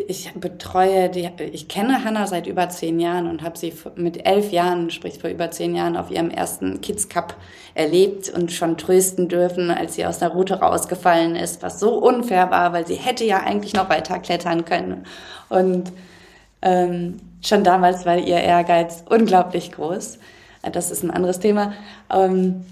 Ich 0.07 0.33
betreue 0.33 1.11
die, 1.11 1.29
ich 1.53 1.69
kenne 1.69 2.03
Hannah 2.03 2.27
seit 2.27 2.47
über 2.47 2.71
zehn 2.71 2.99
Jahren 2.99 3.29
und 3.29 3.43
habe 3.43 3.59
sie 3.59 3.75
mit 3.97 4.25
elf 4.27 4.51
Jahren, 4.53 4.91
sprich 4.91 5.19
vor 5.19 5.29
über 5.29 5.51
zehn 5.51 5.75
Jahren, 5.75 5.97
auf 5.97 6.11
ihrem 6.11 6.31
ersten 6.31 6.81
Kids 6.81 7.11
Cup 7.11 7.37
erlebt 7.75 8.31
und 8.31 8.53
schon 8.53 8.79
trösten 8.79 9.29
dürfen, 9.29 9.71
als 9.71 9.97
sie 9.97 10.07
aus 10.07 10.19
der 10.19 10.29
Route 10.29 10.61
rausgefallen 10.61 11.37
ist, 11.37 11.63
was 11.63 11.79
so 11.79 11.99
unfair 11.99 12.51
war, 12.51 12.73
weil 12.73 12.87
sie 12.87 12.95
hätte 12.95 13.25
ja 13.25 13.41
eigentlich 13.41 13.75
noch 13.75 13.91
weiter 13.91 14.19
klettern 14.19 14.65
können. 14.65 15.05
Und 15.51 15.93
ähm, 16.63 17.19
schon 17.43 17.65
damals 17.65 18.07
war 18.07 18.17
ihr 18.17 18.39
Ehrgeiz 18.41 19.05
unglaublich 19.09 19.73
groß. 19.73 20.19
Das 20.73 20.91
ist 20.91 21.03
ein 21.03 21.11
anderes 21.11 21.39
Thema. 21.39 21.73
Ähm, 22.13 22.65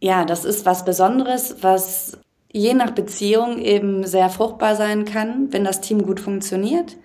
ja, 0.00 0.24
das 0.24 0.44
ist 0.44 0.64
was 0.66 0.84
Besonderes, 0.84 1.56
was 1.62 2.18
je 2.52 2.74
nach 2.74 2.90
Beziehung 2.92 3.58
eben 3.58 4.06
sehr 4.06 4.30
fruchtbar 4.30 4.74
sein 4.76 5.04
kann, 5.04 5.52
wenn 5.52 5.64
das 5.64 5.80
Team 5.80 6.02
gut 6.02 6.20
funktioniert, 6.20 6.96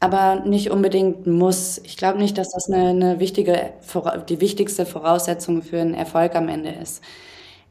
aber 0.00 0.40
nicht 0.46 0.70
unbedingt 0.70 1.26
muss. 1.26 1.78
Ich 1.84 1.96
glaube 1.96 2.18
nicht, 2.18 2.38
dass 2.38 2.52
das 2.52 2.68
eine, 2.70 2.88
eine 2.88 3.20
wichtige, 3.20 3.72
die 4.28 4.40
wichtigste 4.40 4.86
Voraussetzung 4.86 5.62
für 5.62 5.80
einen 5.80 5.94
Erfolg 5.94 6.34
am 6.34 6.48
Ende 6.48 6.70
ist. 6.70 7.02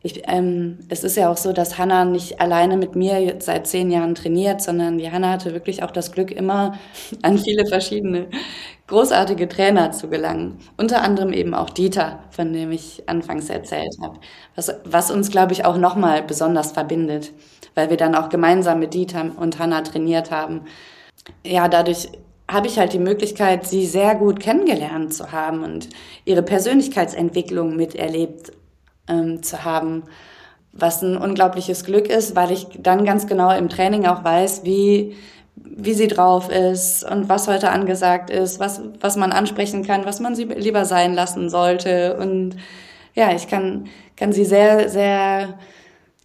Ich, 0.04 0.24
ähm, 0.28 0.80
es 0.90 1.04
ist 1.04 1.16
ja 1.16 1.30
auch 1.32 1.38
so, 1.38 1.54
dass 1.54 1.78
Hanna 1.78 2.06
nicht 2.06 2.42
alleine 2.42 2.76
mit 2.76 2.96
mir 2.96 3.36
seit 3.40 3.68
zehn 3.68 3.92
Jahren 3.92 4.16
trainiert, 4.16 4.62
sondern 4.62 4.98
die 4.98 5.12
Hanna 5.12 5.30
hatte 5.30 5.54
wirklich 5.54 5.84
auch 5.84 5.92
das 5.92 6.12
Glück, 6.12 6.32
immer 6.32 6.80
an 7.22 7.38
viele 7.38 7.68
verschiedene 7.68 8.28
großartige 8.88 9.48
Trainer 9.48 9.92
zu 9.92 10.10
gelangen. 10.10 10.60
Unter 10.76 11.04
anderem 11.04 11.34
eben 11.34 11.54
auch 11.54 11.70
Dieter, 11.70 12.20
von 12.32 12.52
dem 12.52 12.72
ich 12.72 13.08
anfangs 13.08 13.50
erzählt 13.50 13.96
habe. 14.02 14.20
Was, 14.56 14.74
was 14.86 15.12
uns, 15.12 15.30
glaube 15.30 15.54
ich, 15.54 15.66
auch 15.66 15.78
nochmal 15.78 16.24
besonders 16.24 16.72
verbindet, 16.72 17.32
weil 17.76 17.90
wir 17.92 17.98
dann 17.98 18.16
auch 18.16 18.30
gemeinsam 18.30 18.80
mit 18.80 18.94
Dieter 18.96 19.32
und 19.38 19.60
Hanna 19.60 19.82
trainiert 19.82 20.32
haben. 20.32 20.62
Ja, 21.46 21.68
dadurch 21.68 22.10
habe 22.50 22.68
ich 22.68 22.80
halt 22.80 22.94
die 22.94 23.00
Möglichkeit, 23.00 23.66
sie 23.68 23.86
sehr 23.86 24.16
gut 24.16 24.40
kennengelernt 24.40 25.14
zu 25.14 25.32
haben 25.32 25.64
und 25.64 25.90
ihre 26.26 26.42
Persönlichkeitsentwicklung 26.42 27.76
miterlebt 27.76 28.52
ähm, 29.08 29.44
zu 29.44 29.64
haben, 29.64 30.04
was 30.74 31.02
ein 31.02 31.18
unglaubliches 31.18 31.84
Glück 31.84 32.08
ist, 32.08 32.36
weil 32.36 32.52
ich 32.52 32.68
dann 32.80 33.06
ganz 33.06 33.28
genau 33.28 33.52
im 33.56 33.70
Training 33.70 34.06
auch 34.06 34.24
weiß, 34.24 34.64
wie, 34.64 35.16
wie 35.56 35.94
sie 35.94 36.08
drauf 36.08 36.50
ist 36.50 37.04
und 37.10 37.30
was 37.30 37.48
heute 37.48 37.72
angesagt 37.72 38.30
ist, 38.30 38.60
was, 38.60 38.82
was 39.00 39.18
man 39.18 39.32
ansprechen 39.32 39.86
kann, 39.86 40.06
was 40.06 40.20
man 40.20 40.36
sie 40.36 40.46
lieber 40.46 40.86
sein 40.86 41.14
lassen 41.14 41.50
sollte. 41.50 42.18
Und 42.18 42.56
ja, 43.14 43.34
ich 43.34 43.48
kann, 43.48 43.88
kann 44.16 44.32
sie 44.32 44.46
sehr, 44.46 44.88
sehr, 44.88 45.60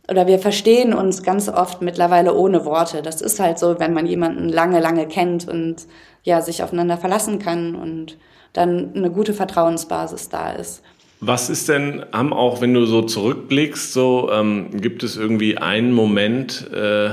oder 0.08 0.28
wir 0.28 0.38
verstehen 0.38 0.94
uns 0.94 1.24
ganz 1.24 1.48
oft 1.48 1.82
mittlerweile 1.82 2.34
ohne 2.34 2.64
Worte. 2.64 3.02
Das 3.02 3.20
ist 3.20 3.40
halt 3.40 3.58
so, 3.58 3.80
wenn 3.80 3.94
man 3.94 4.06
jemanden 4.06 4.48
lange, 4.48 4.78
lange 4.78 5.08
kennt 5.08 5.48
und 5.48 5.86
ja, 6.22 6.40
sich 6.40 6.62
aufeinander 6.62 6.98
verlassen 6.98 7.40
kann 7.40 7.74
und 7.74 8.16
dann 8.52 8.92
eine 8.94 9.10
gute 9.10 9.34
Vertrauensbasis 9.34 10.28
da 10.28 10.52
ist. 10.52 10.82
Was 11.20 11.48
ist 11.48 11.68
denn, 11.68 12.04
haben 12.12 12.32
auch, 12.32 12.60
wenn 12.60 12.74
du 12.74 12.84
so 12.84 13.02
zurückblickst, 13.02 13.92
so 13.92 14.30
ähm, 14.30 14.80
gibt 14.80 15.02
es 15.02 15.16
irgendwie 15.16 15.56
einen 15.56 15.92
Moment 15.92 16.70
äh, 16.72 17.10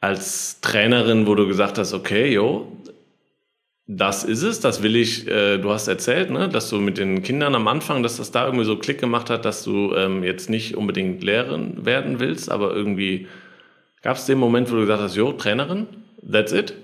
als 0.00 0.60
Trainerin, 0.60 1.26
wo 1.26 1.34
du 1.34 1.46
gesagt 1.46 1.78
hast, 1.78 1.94
okay, 1.94 2.32
jo, 2.32 2.70
das 3.86 4.22
ist 4.22 4.42
es, 4.42 4.60
das 4.60 4.82
will 4.82 4.96
ich, 4.96 5.26
äh, 5.26 5.56
du 5.56 5.70
hast 5.70 5.88
erzählt, 5.88 6.30
ne, 6.30 6.50
dass 6.50 6.68
du 6.68 6.76
mit 6.76 6.98
den 6.98 7.22
Kindern 7.22 7.54
am 7.54 7.66
Anfang, 7.68 8.02
dass 8.02 8.18
das 8.18 8.30
da 8.30 8.44
irgendwie 8.44 8.66
so 8.66 8.76
Klick 8.76 9.00
gemacht 9.00 9.30
hat, 9.30 9.46
dass 9.46 9.64
du 9.64 9.94
ähm, 9.94 10.22
jetzt 10.22 10.50
nicht 10.50 10.76
unbedingt 10.76 11.24
Lehrerin 11.24 11.86
werden 11.86 12.20
willst, 12.20 12.50
aber 12.50 12.74
irgendwie 12.74 13.28
gab 14.02 14.18
es 14.18 14.26
den 14.26 14.38
Moment, 14.38 14.70
wo 14.70 14.74
du 14.74 14.82
gesagt 14.82 15.00
hast, 15.02 15.16
jo, 15.16 15.32
Trainerin, 15.32 15.86
that's 16.30 16.52
it. 16.52 16.74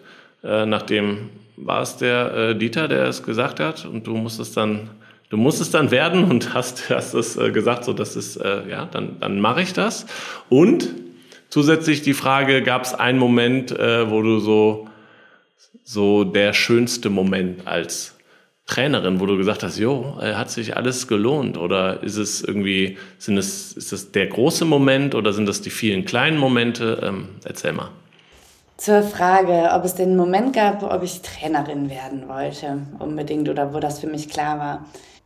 Äh, 0.43 0.65
nachdem 0.65 1.29
war 1.57 1.83
es 1.83 1.99
der 1.99 2.35
äh, 2.35 2.57
Dieter, 2.57 2.89
der 2.89 3.05
es 3.05 3.23
gesagt 3.23 3.61
hat 3.61 3.85
und 3.85 4.07
du 4.07 4.17
musstest 4.17 4.57
dann 4.57 4.89
du 5.35 5.41
musst 5.41 5.61
es 5.61 5.73
dann 5.73 5.91
werden 5.91 6.23
und 6.31 6.55
hast, 6.55 6.91
hast 6.91 7.13
es 7.13 7.37
äh, 7.37 7.51
gesagt, 7.51 7.85
so 7.85 7.93
das 7.93 8.15
ist, 8.15 8.37
äh, 8.37 8.69
ja, 8.71 8.85
dann, 8.85 9.17
dann 9.19 9.41
mache 9.41 9.63
ich 9.63 9.73
das. 9.73 10.07
Und 10.49 10.91
zusätzlich 11.49 12.03
die 12.03 12.15
Frage, 12.15 12.63
gab 12.63 12.85
es 12.85 12.95
einen 12.95 13.19
Moment, 13.19 13.77
äh, 13.77 14.09
wo 14.09 14.23
du 14.23 14.39
so, 14.39 14.87
so 15.83 16.23
der 16.23 16.53
schönste 16.53 17.11
Moment 17.11 17.67
als 17.67 18.15
Trainerin, 18.67 19.19
wo 19.19 19.27
du 19.27 19.37
gesagt 19.37 19.65
hast, 19.65 19.77
jo, 19.77 20.17
äh, 20.23 20.35
hat 20.35 20.53
sich 20.53 20.77
alles 20.77 21.09
gelohnt? 21.09 21.59
Oder 21.59 22.05
ist 22.05 22.17
es 22.17 22.41
irgendwie, 22.41 22.97
sind 23.19 23.37
es, 23.37 23.73
ist 23.73 23.93
es 23.93 24.13
der 24.13 24.29
große 24.29 24.65
Moment 24.65 25.17
oder 25.17 25.33
sind 25.33 25.47
das 25.47 25.63
die 25.63 25.71
vielen 25.71 26.05
kleinen 26.05 26.39
Momente? 26.39 27.01
Ähm, 27.03 27.31
erzähl 27.45 27.73
mal. 27.73 27.89
Zur 28.77 29.03
Frage, 29.03 29.71
ob 29.75 29.85
es 29.85 29.97
den 29.97 30.17
Moment 30.17 30.55
gab, 30.55 30.85
ob 30.85 31.03
ich 31.03 31.23
Trainerin 31.23 31.91
werden 31.91 32.29
wollte, 32.29 32.79
unbedingt, 33.01 33.49
oder 33.49 33.75
wo 33.75 33.81
das 33.81 33.99
für 33.99 34.07
mich 34.07 34.29
klar 34.29 34.61
war 34.61 34.85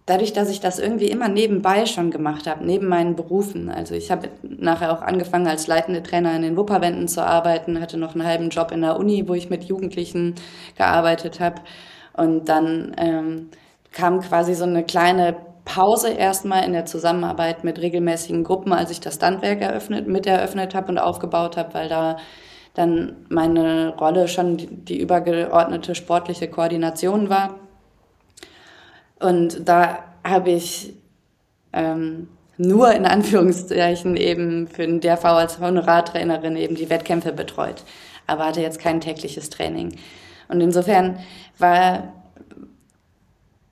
dadurch, 0.08 0.32
dass 0.32 0.48
ich 0.48 0.60
das 0.60 0.78
irgendwie 0.78 1.08
immer 1.08 1.28
nebenbei 1.28 1.84
schon 1.86 2.10
gemacht 2.10 2.46
habe, 2.46 2.64
neben 2.64 2.88
meinen 2.88 3.14
Berufen. 3.14 3.68
Also 3.68 3.94
ich 3.94 4.10
habe 4.10 4.28
nachher 4.42 4.92
auch 4.92 5.02
angefangen 5.02 5.46
als 5.46 5.66
leitende 5.66 6.02
Trainer 6.02 6.34
in 6.34 6.42
den 6.42 6.56
Wupperwänden 6.56 7.08
zu 7.08 7.24
arbeiten, 7.24 7.80
hatte 7.80 7.98
noch 7.98 8.14
einen 8.14 8.26
halben 8.26 8.48
Job 8.48 8.72
in 8.72 8.80
der 8.80 8.98
Uni, 8.98 9.28
wo 9.28 9.34
ich 9.34 9.50
mit 9.50 9.64
Jugendlichen 9.64 10.34
gearbeitet 10.76 11.40
habe. 11.40 11.56
Und 12.14 12.48
dann 12.48 12.94
ähm, 12.96 13.50
kam 13.92 14.20
quasi 14.20 14.54
so 14.54 14.64
eine 14.64 14.82
kleine 14.82 15.36
Pause 15.64 16.10
erstmal 16.10 16.64
in 16.64 16.72
der 16.72 16.86
Zusammenarbeit 16.86 17.62
mit 17.62 17.78
regelmäßigen 17.80 18.44
Gruppen, 18.44 18.72
als 18.72 18.90
ich 18.90 19.00
das 19.00 19.16
Standwerk 19.16 19.60
eröffnet, 19.60 20.08
mit 20.08 20.26
eröffnet 20.26 20.74
habe 20.74 20.88
und 20.88 20.98
aufgebaut 20.98 21.58
habe, 21.58 21.74
weil 21.74 21.88
da 21.88 22.16
dann 22.72 23.16
meine 23.28 23.94
Rolle 23.96 24.28
schon 24.28 24.56
die, 24.56 24.66
die 24.66 25.00
übergeordnete 25.00 25.94
sportliche 25.94 26.48
Koordination 26.48 27.28
war 27.28 27.56
und 29.20 29.68
da 29.68 30.04
habe 30.24 30.50
ich 30.50 30.94
ähm, 31.72 32.28
nur 32.56 32.92
in 32.92 33.06
Anführungszeichen 33.06 34.16
eben 34.16 34.66
für 34.68 34.86
den 34.86 35.00
DRV 35.00 35.24
als 35.24 35.60
Honorartrainerin 35.60 36.56
eben 36.56 36.74
die 36.74 36.90
Wettkämpfe 36.90 37.32
betreut, 37.32 37.84
aber 38.26 38.46
hatte 38.46 38.60
jetzt 38.60 38.80
kein 38.80 39.00
tägliches 39.00 39.48
Training. 39.50 39.96
Und 40.48 40.60
insofern 40.60 41.18
war 41.58 42.12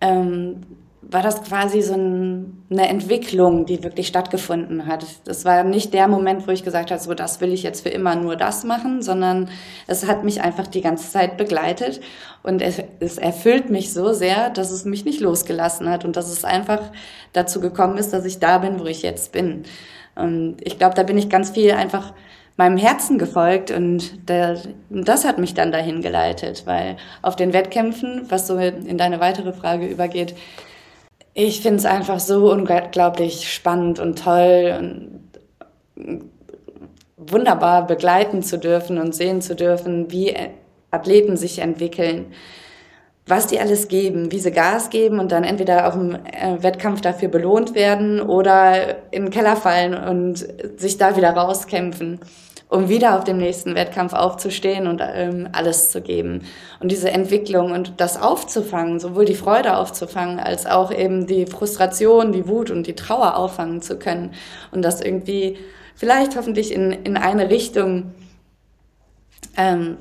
ähm, 0.00 0.62
war 1.08 1.22
das 1.22 1.42
quasi 1.44 1.82
so 1.82 1.94
ein, 1.94 2.64
eine 2.70 2.88
Entwicklung, 2.88 3.64
die 3.64 3.82
wirklich 3.84 4.08
stattgefunden 4.08 4.86
hat. 4.86 5.04
Das 5.24 5.44
war 5.44 5.62
nicht 5.62 5.94
der 5.94 6.08
Moment, 6.08 6.46
wo 6.48 6.50
ich 6.50 6.64
gesagt 6.64 6.90
habe, 6.90 7.00
so 7.00 7.14
das 7.14 7.40
will 7.40 7.52
ich 7.52 7.62
jetzt 7.62 7.82
für 7.82 7.90
immer 7.90 8.16
nur 8.16 8.36
das 8.36 8.64
machen, 8.64 9.02
sondern 9.02 9.48
es 9.86 10.06
hat 10.06 10.24
mich 10.24 10.42
einfach 10.42 10.66
die 10.66 10.80
ganze 10.80 11.10
Zeit 11.10 11.36
begleitet 11.36 12.00
und 12.42 12.60
es, 12.60 12.82
es 12.98 13.18
erfüllt 13.18 13.70
mich 13.70 13.92
so 13.92 14.12
sehr, 14.12 14.50
dass 14.50 14.70
es 14.70 14.84
mich 14.84 15.04
nicht 15.04 15.20
losgelassen 15.20 15.88
hat 15.88 16.04
und 16.04 16.16
dass 16.16 16.28
es 16.28 16.44
einfach 16.44 16.80
dazu 17.32 17.60
gekommen 17.60 17.98
ist, 17.98 18.12
dass 18.12 18.24
ich 18.24 18.38
da 18.40 18.58
bin, 18.58 18.80
wo 18.80 18.86
ich 18.86 19.02
jetzt 19.02 19.32
bin. 19.32 19.62
Und 20.16 20.56
ich 20.60 20.78
glaube, 20.78 20.94
da 20.94 21.02
bin 21.02 21.18
ich 21.18 21.28
ganz 21.28 21.50
viel 21.50 21.72
einfach 21.72 22.14
meinem 22.56 22.78
Herzen 22.78 23.18
gefolgt 23.18 23.70
und 23.70 24.28
der, 24.28 24.58
das 24.88 25.24
hat 25.24 25.38
mich 25.38 25.54
dann 25.54 25.72
dahin 25.72 26.00
geleitet, 26.00 26.62
weil 26.64 26.96
auf 27.22 27.36
den 27.36 27.52
Wettkämpfen, 27.52 28.22
was 28.30 28.46
so 28.46 28.56
in 28.56 28.96
deine 28.96 29.20
weitere 29.20 29.52
Frage 29.52 29.86
übergeht, 29.86 30.34
ich 31.38 31.60
finde 31.60 31.76
es 31.76 31.84
einfach 31.84 32.18
so 32.18 32.50
unglaublich 32.50 33.52
spannend 33.52 33.98
und 34.00 34.18
toll 34.18 34.74
und 34.78 36.30
wunderbar 37.18 37.86
begleiten 37.86 38.42
zu 38.42 38.58
dürfen 38.58 38.98
und 38.98 39.14
sehen 39.14 39.42
zu 39.42 39.54
dürfen, 39.54 40.10
wie 40.10 40.34
Athleten 40.90 41.36
sich 41.36 41.58
entwickeln, 41.58 42.32
was 43.26 43.48
die 43.48 43.60
alles 43.60 43.88
geben, 43.88 44.32
wie 44.32 44.38
sie 44.38 44.50
Gas 44.50 44.88
geben 44.88 45.20
und 45.20 45.30
dann 45.30 45.44
entweder 45.44 45.88
auf 45.88 45.92
dem 45.92 46.14
äh, 46.14 46.62
Wettkampf 46.62 47.02
dafür 47.02 47.28
belohnt 47.28 47.74
werden 47.74 48.22
oder 48.22 48.96
in 49.10 49.24
den 49.24 49.30
Keller 49.30 49.56
fallen 49.56 49.94
und 49.94 50.46
sich 50.80 50.96
da 50.96 51.18
wieder 51.18 51.32
rauskämpfen 51.32 52.20
um 52.68 52.88
wieder 52.88 53.16
auf 53.16 53.24
dem 53.24 53.38
nächsten 53.38 53.74
Wettkampf 53.74 54.12
aufzustehen 54.12 54.86
und 54.86 55.00
ähm, 55.02 55.48
alles 55.52 55.92
zu 55.92 56.00
geben. 56.00 56.42
Und 56.80 56.90
diese 56.90 57.10
Entwicklung 57.10 57.70
und 57.70 58.00
das 58.00 58.20
aufzufangen, 58.20 58.98
sowohl 58.98 59.24
die 59.24 59.34
Freude 59.34 59.76
aufzufangen, 59.76 60.40
als 60.40 60.66
auch 60.66 60.92
eben 60.92 61.26
die 61.26 61.46
Frustration, 61.46 62.32
die 62.32 62.48
Wut 62.48 62.70
und 62.70 62.86
die 62.86 62.96
Trauer 62.96 63.36
auffangen 63.36 63.82
zu 63.82 63.98
können. 63.98 64.34
Und 64.72 64.82
das 64.82 65.00
irgendwie 65.00 65.58
vielleicht 65.94 66.36
hoffentlich 66.36 66.72
in, 66.72 66.90
in 66.90 67.16
eine 67.16 67.50
Richtung 67.50 68.12
ähm, 69.56 69.98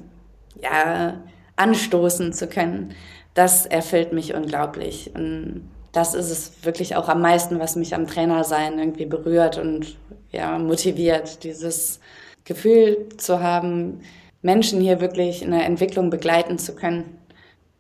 ja, 0.62 1.22
anstoßen 1.56 2.34
zu 2.34 2.48
können. 2.48 2.96
Das 3.36 3.68
erfüllt 3.68 4.12
mich 4.12 4.34
unglaublich. 4.34 5.12
Und 5.14 5.70
das 5.92 6.16
ist 6.16 6.32
es 6.32 6.66
wirklich 6.66 6.96
auch 6.96 7.10
am 7.10 7.22
meisten, 7.22 7.60
was 7.60 7.76
mich 7.76 7.94
am 7.94 8.08
Trainersein 8.08 8.80
irgendwie 8.80 9.06
berührt 9.06 9.60
und 9.60 9.98
ja, 10.32 10.58
motiviert. 10.58 11.44
Dieses 11.44 12.00
Gefühl 12.46 13.10
zu 13.18 13.42
haben, 13.42 14.02
Menschen 14.42 14.80
hier 14.80 15.02
wirklich 15.02 15.42
in 15.42 15.52
der 15.52 15.66
Entwicklung 15.66 16.10
begleiten 16.10 16.58
zu 16.58 16.76
können. 16.76 17.20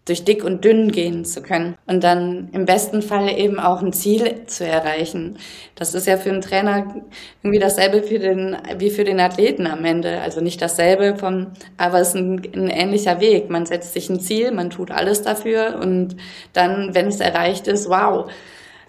durch 0.07 0.23
dick 0.23 0.43
und 0.43 0.63
dünn 0.63 0.91
gehen 0.91 1.25
zu 1.25 1.41
können 1.41 1.75
und 1.87 2.03
dann 2.03 2.49
im 2.53 2.65
besten 2.65 3.01
Fall 3.01 3.27
eben 3.39 3.59
auch 3.59 3.81
ein 3.81 3.91
Ziel 3.91 4.45
zu 4.45 4.63
erreichen. 4.63 5.39
Das 5.73 5.95
ist 5.95 6.05
ja 6.05 6.17
für 6.17 6.29
einen 6.29 6.41
Trainer 6.41 6.95
irgendwie 7.41 7.59
dasselbe 7.59 8.03
für 8.03 8.19
den, 8.19 8.55
wie 8.77 8.91
für 8.91 9.03
den 9.03 9.19
Athleten 9.19 9.65
am 9.65 9.83
Ende. 9.83 10.21
Also 10.21 10.41
nicht 10.41 10.61
dasselbe 10.61 11.17
vom, 11.17 11.47
aber 11.77 11.99
es 12.01 12.09
ist 12.09 12.15
ein, 12.17 12.39
ein 12.53 12.69
ähnlicher 12.69 13.19
Weg. 13.19 13.49
Man 13.49 13.65
setzt 13.65 13.93
sich 13.93 14.07
ein 14.09 14.19
Ziel, 14.19 14.51
man 14.51 14.69
tut 14.69 14.91
alles 14.91 15.23
dafür 15.23 15.79
und 15.81 16.15
dann, 16.53 16.93
wenn 16.93 17.07
es 17.07 17.19
erreicht 17.19 17.67
ist, 17.67 17.89
wow, 17.89 18.29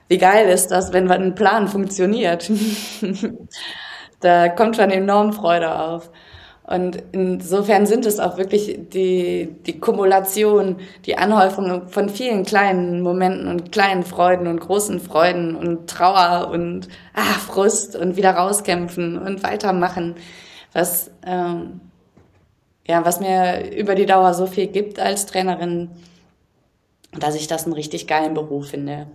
wie 0.09 0.19
geil 0.19 0.49
ist 0.51 0.69
das, 0.69 0.93
wenn 0.93 1.11
ein 1.11 1.35
Plan 1.35 1.67
funktioniert. 1.69 2.51
da 4.20 4.48
kommt 4.48 4.76
schon 4.76 4.90
enorm 4.90 5.33
Freude 5.33 5.79
auf. 5.79 6.11
Und 6.66 7.00
insofern 7.12 7.87
sind 7.87 8.07
es 8.07 8.18
auch 8.18 8.38
wirklich 8.38 8.76
die, 8.92 9.55
die 9.66 9.79
Kumulation, 9.79 10.81
die 11.05 11.16
Anhäufung 11.16 11.88
von 11.88 12.09
vielen 12.09 12.44
kleinen 12.44 13.02
Momenten 13.02 13.46
und 13.46 13.70
kleinen 13.70 14.02
Freuden 14.02 14.48
und 14.48 14.59
großen 14.59 14.98
Freuden 14.98 15.55
und 15.55 15.88
Trauer 15.88 16.50
und 16.50 16.88
ah, 17.14 17.22
Frust 17.22 17.94
und 17.94 18.16
wieder 18.16 18.33
rauskämpfen 18.33 19.16
und 19.16 19.44
weitermachen, 19.44 20.16
was, 20.72 21.12
ähm, 21.24 21.81
ja, 22.87 23.05
was 23.05 23.20
mir 23.20 23.72
über 23.72 23.94
die 23.94 24.07
Dauer 24.07 24.35
so 24.35 24.46
viel 24.46 24.66
gibt 24.66 24.98
als 24.98 25.26
Trainerin, 25.26 25.90
dass 27.12 27.37
ich 27.37 27.46
das 27.46 27.64
einen 27.64 27.74
richtig 27.74 28.09
geilen 28.09 28.35
Beruf 28.35 28.70
finde. 28.70 29.07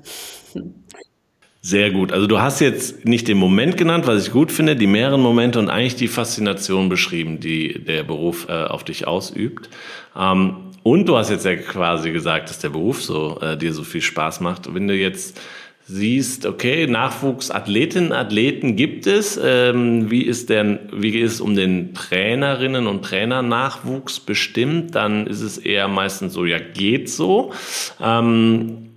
Sehr 1.64 1.92
gut. 1.92 2.12
Also 2.12 2.26
du 2.26 2.42
hast 2.42 2.60
jetzt 2.60 3.06
nicht 3.06 3.28
den 3.28 3.38
Moment 3.38 3.78
genannt, 3.78 4.08
was 4.08 4.26
ich 4.26 4.34
gut 4.34 4.52
finde, 4.52 4.76
die 4.76 4.88
mehreren 4.88 5.22
Momente 5.22 5.60
und 5.60 5.70
eigentlich 5.70 5.96
die 5.96 6.08
Faszination 6.08 6.90
beschrieben, 6.90 7.40
die 7.40 7.84
der 7.84 8.04
Beruf 8.04 8.48
äh, 8.50 8.64
auf 8.64 8.84
dich 8.84 9.08
ausübt. 9.08 9.70
Ähm, 10.18 10.56
und 10.82 11.08
du 11.08 11.18
hast 11.18 11.30
jetzt 11.30 11.46
ja 11.46 11.56
quasi 11.56 12.12
gesagt, 12.12 12.50
dass 12.50 12.58
der 12.58 12.70
Beruf 12.70 13.04
so 13.04 13.40
äh, 13.42 13.58
dir 13.58 13.74
so 13.74 13.84
viel 13.84 14.02
Spaß 14.02 14.40
macht. 14.40 14.74
Wenn 14.74 14.88
du 14.88 14.96
jetzt 14.96 15.40
siehst, 15.86 16.48
okay, 16.48 16.88
Nachwuchsathletinnen, 16.88 18.12
Athleten 18.12 18.76
gibt 18.76 19.06
es. 19.06 19.40
Ähm, 19.44 20.10
wie 20.10 20.24
ist 20.24 20.50
denn, 20.50 20.80
wie 20.92 21.20
ist 21.20 21.34
es 21.34 21.42
um 21.42 21.56
den 21.56 21.94
Trainerinnen 21.94 22.88
und 22.88 23.04
Trainernachwuchs 23.04 24.20
bestimmt? 24.20 24.96
Dann 24.96 25.28
ist 25.28 25.42
es 25.42 25.60
eher 25.60 25.88
meistens 25.88 26.34
so, 26.34 26.46
ja, 26.46 26.58
geht 26.58 27.08
so. 27.08 27.54
Ähm, 28.02 28.91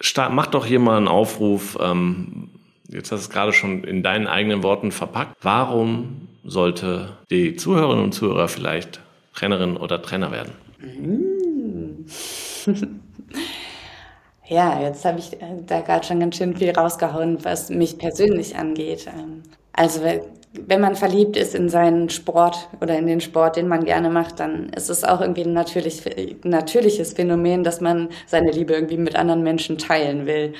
start, 0.00 0.32
mach 0.32 0.46
doch 0.46 0.66
hier 0.66 0.80
mal 0.80 0.96
einen 0.96 1.08
Aufruf. 1.08 1.78
Ähm, 1.80 2.50
jetzt 2.88 3.12
hast 3.12 3.20
du 3.20 3.28
es 3.28 3.30
gerade 3.30 3.52
schon 3.52 3.84
in 3.84 4.02
deinen 4.02 4.26
eigenen 4.26 4.62
Worten 4.62 4.92
verpackt. 4.92 5.36
Warum 5.40 6.28
sollte 6.44 7.16
die 7.30 7.56
Zuhörerinnen 7.56 8.04
und 8.04 8.12
Zuhörer 8.12 8.48
vielleicht 8.48 9.00
Trainerin 9.34 9.76
oder 9.76 10.02
Trainer 10.02 10.32
werden? 10.32 10.52
Ja, 14.50 14.82
jetzt 14.82 15.04
habe 15.04 15.20
ich 15.20 15.32
äh, 15.34 15.62
da 15.64 15.80
gerade 15.80 16.04
schon 16.04 16.18
ganz 16.18 16.36
schön 16.36 16.56
viel 16.56 16.72
rausgehauen, 16.72 17.44
was 17.44 17.70
mich 17.70 17.98
persönlich 17.98 18.56
angeht. 18.56 19.06
Also 19.72 20.02
wenn 20.52 20.80
man 20.80 20.96
verliebt 20.96 21.36
ist 21.36 21.54
in 21.54 21.68
seinen 21.68 22.10
Sport 22.10 22.68
oder 22.80 22.98
in 22.98 23.06
den 23.06 23.20
Sport, 23.20 23.56
den 23.56 23.68
man 23.68 23.84
gerne 23.84 24.10
macht, 24.10 24.40
dann 24.40 24.70
ist 24.70 24.90
es 24.90 25.04
auch 25.04 25.20
irgendwie 25.20 25.42
ein 25.44 25.52
natürlich, 25.52 26.02
natürliches 26.42 27.12
Phänomen, 27.12 27.62
dass 27.62 27.80
man 27.80 28.08
seine 28.26 28.50
Liebe 28.50 28.74
irgendwie 28.74 28.96
mit 28.96 29.16
anderen 29.16 29.42
Menschen 29.42 29.78
teilen 29.78 30.26
will. 30.26 30.54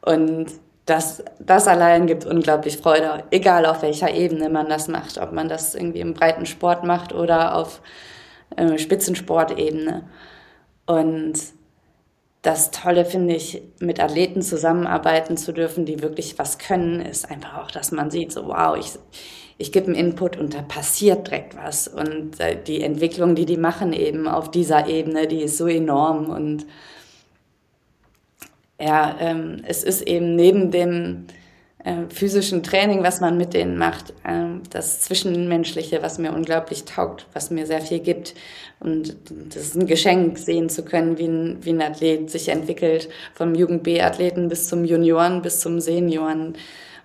Und 0.00 0.46
das, 0.86 1.24
das 1.38 1.66
allein 1.66 2.06
gibt 2.06 2.24
unglaublich 2.24 2.76
Freude, 2.76 3.24
egal 3.30 3.66
auf 3.66 3.82
welcher 3.82 4.12
Ebene 4.12 4.48
man 4.48 4.68
das 4.68 4.88
macht, 4.88 5.18
ob 5.18 5.32
man 5.32 5.48
das 5.48 5.74
irgendwie 5.74 6.00
im 6.00 6.14
breiten 6.14 6.46
Sport 6.46 6.84
macht 6.84 7.12
oder 7.12 7.56
auf 7.56 7.80
äh, 8.56 8.78
Spitzensportebene. 8.78 10.04
Und 10.86 11.34
das 12.42 12.72
Tolle 12.72 13.04
finde 13.04 13.36
ich, 13.36 13.62
mit 13.78 14.00
Athleten 14.00 14.42
zusammenarbeiten 14.42 15.36
zu 15.36 15.52
dürfen, 15.52 15.86
die 15.86 16.02
wirklich 16.02 16.38
was 16.38 16.58
können, 16.58 17.00
ist 17.00 17.30
einfach 17.30 17.58
auch, 17.58 17.70
dass 17.70 17.92
man 17.92 18.10
sieht, 18.10 18.32
so 18.32 18.48
wow, 18.48 18.76
ich, 18.76 18.98
ich 19.58 19.70
gebe 19.70 19.86
einen 19.86 19.94
Input 19.94 20.36
und 20.36 20.52
da 20.52 20.62
passiert 20.62 21.28
direkt 21.28 21.56
was. 21.56 21.86
Und 21.86 22.40
äh, 22.40 22.60
die 22.60 22.82
Entwicklung, 22.82 23.36
die 23.36 23.46
die 23.46 23.56
machen 23.56 23.92
eben 23.92 24.26
auf 24.26 24.50
dieser 24.50 24.88
Ebene, 24.88 25.28
die 25.28 25.42
ist 25.42 25.56
so 25.56 25.68
enorm. 25.68 26.30
Und 26.30 26.66
ja, 28.80 29.16
ähm, 29.20 29.62
es 29.64 29.84
ist 29.84 30.02
eben 30.02 30.34
neben 30.34 30.72
dem 30.72 31.28
äh, 31.84 32.08
physischen 32.08 32.62
Training, 32.62 33.02
was 33.02 33.20
man 33.20 33.36
mit 33.36 33.54
denen 33.54 33.76
macht, 33.76 34.10
äh, 34.24 34.44
das 34.70 35.00
Zwischenmenschliche, 35.00 36.02
was 36.02 36.18
mir 36.18 36.32
unglaublich 36.32 36.84
taugt, 36.84 37.26
was 37.32 37.50
mir 37.50 37.66
sehr 37.66 37.80
viel 37.80 38.00
gibt. 38.00 38.34
Und 38.80 39.16
das 39.28 39.62
ist 39.62 39.76
ein 39.76 39.86
Geschenk, 39.86 40.38
sehen 40.38 40.68
zu 40.68 40.84
können, 40.84 41.18
wie 41.18 41.26
ein, 41.26 41.58
wie 41.62 41.70
ein 41.70 41.82
Athlet 41.82 42.30
sich 42.30 42.48
entwickelt, 42.48 43.08
vom 43.34 43.54
Jugend-B-Athleten 43.54 44.48
bis 44.48 44.68
zum 44.68 44.84
Junioren, 44.84 45.42
bis 45.42 45.60
zum 45.60 45.80
Senioren. 45.80 46.56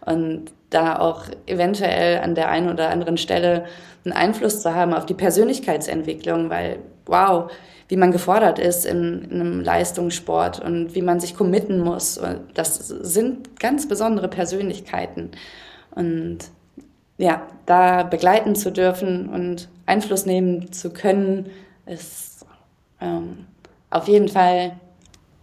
Und 0.06 0.52
da 0.70 1.00
auch 1.00 1.26
eventuell 1.46 2.20
an 2.20 2.36
der 2.36 2.50
einen 2.50 2.70
oder 2.70 2.90
anderen 2.90 3.18
Stelle 3.18 3.66
einen 4.06 4.14
Einfluss 4.14 4.62
zu 4.62 4.74
haben 4.74 4.94
auf 4.94 5.06
die 5.06 5.14
Persönlichkeitsentwicklung, 5.14 6.50
weil, 6.50 6.80
wow, 7.06 7.52
wie 7.90 7.98
man 7.98 8.12
gefordert 8.12 8.60
ist 8.60 8.86
in, 8.86 9.24
in 9.30 9.42
einem 9.42 9.62
Leistungssport 9.62 10.60
und 10.60 10.94
wie 10.94 11.02
man 11.02 11.20
sich 11.20 11.36
committen 11.36 11.80
muss. 11.80 12.20
Das 12.54 12.88
sind 12.88 13.60
ganz 13.60 13.88
besondere 13.88 14.28
Persönlichkeiten. 14.28 15.32
Und 15.92 16.40
ja, 17.18 17.48
da 17.66 18.04
begleiten 18.04 18.56
zu 18.56 18.72
dürfen 18.72 19.30
und 19.30 19.70
Einfluss 19.86 20.26
nehmen 20.26 20.72
zu 20.72 20.92
können, 20.92 21.50
ist 21.86 22.46
ähm, 23.02 23.46
auf 23.90 24.08
jeden 24.08 24.28
Fall 24.28 24.74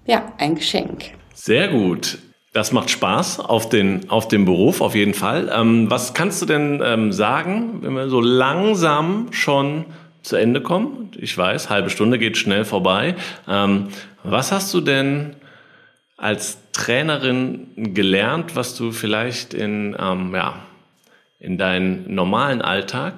ja, 0.07 0.33
ein 0.39 0.55
Geschenk. 0.55 1.13
Sehr 1.35 1.69
gut. 1.69 2.19
Das 2.53 2.71
macht 2.71 2.91
Spaß 2.91 3.41
auf 3.41 3.69
den, 3.69 4.09
auf 4.11 4.29
den 4.29 4.45
Beruf, 4.45 4.81
auf 4.81 4.95
jeden 4.95 5.15
Fall. 5.15 5.51
Ähm, 5.53 5.91
was 5.91 6.15
kannst 6.15 6.41
du 6.41 6.47
denn 6.47 6.81
ähm, 6.85 7.11
sagen, 7.11 7.79
wenn 7.81 7.95
wir 7.95 8.09
so 8.09 8.21
langsam 8.21 9.33
schon 9.33 9.87
zu 10.25 10.37
Ende 10.37 10.61
kommen. 10.61 11.11
Ich 11.17 11.37
weiß, 11.37 11.71
halbe 11.71 11.91
Stunde 11.91 12.19
geht 12.19 12.37
schnell 12.37 12.65
vorbei. 12.65 13.15
Ähm, 13.47 13.89
was 14.23 14.53
hast 14.53 14.73
du 14.75 14.81
denn 14.81 15.37
als 16.17 16.59
Trainerin 16.73 17.95
gelernt, 17.95 18.57
was 18.57 18.75
du 18.75 18.91
vielleicht 18.91 19.55
in, 19.55 19.95
ähm, 19.99 20.35
ja, 20.35 20.65
in 21.39 21.59
deinen 21.59 22.15
normalen 22.15 22.63
Alltag 22.63 23.15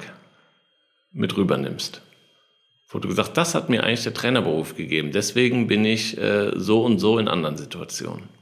mit 1.12 1.36
rübernimmst? 1.36 2.02
Wo 2.88 2.98
du 2.98 3.08
gesagt 3.08 3.36
das 3.36 3.54
hat 3.54 3.68
mir 3.68 3.84
eigentlich 3.84 4.02
der 4.02 4.14
Trainerberuf 4.14 4.76
gegeben. 4.76 5.12
Deswegen 5.12 5.68
bin 5.68 5.84
ich 5.84 6.18
äh, 6.18 6.52
so 6.56 6.84
und 6.84 6.98
so 6.98 7.18
in 7.18 7.28
anderen 7.28 7.56
Situationen. 7.56 8.36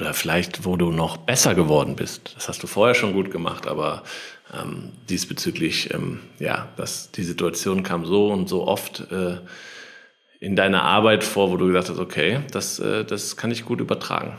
Oder 0.00 0.14
vielleicht, 0.14 0.64
wo 0.64 0.76
du 0.76 0.90
noch 0.90 1.18
besser 1.18 1.54
geworden 1.54 1.96
bist. 1.96 2.34
Das 2.36 2.48
hast 2.48 2.62
du 2.62 2.66
vorher 2.66 2.94
schon 2.94 3.12
gut 3.12 3.30
gemacht, 3.30 3.66
aber 3.66 4.02
ähm, 4.52 4.92
diesbezüglich, 5.08 5.92
ähm, 5.92 6.20
ja, 6.38 6.68
dass 6.76 7.10
die 7.10 7.22
Situation 7.22 7.82
kam 7.82 8.06
so 8.06 8.28
und 8.28 8.48
so 8.48 8.66
oft 8.66 9.06
äh, 9.12 9.36
in 10.40 10.56
deiner 10.56 10.82
Arbeit 10.82 11.22
vor, 11.22 11.50
wo 11.50 11.56
du 11.56 11.66
gesagt 11.66 11.90
hast, 11.90 11.98
okay, 11.98 12.40
das, 12.50 12.78
äh, 12.78 13.04
das 13.04 13.36
kann 13.36 13.50
ich 13.50 13.64
gut 13.64 13.80
übertragen. 13.80 14.38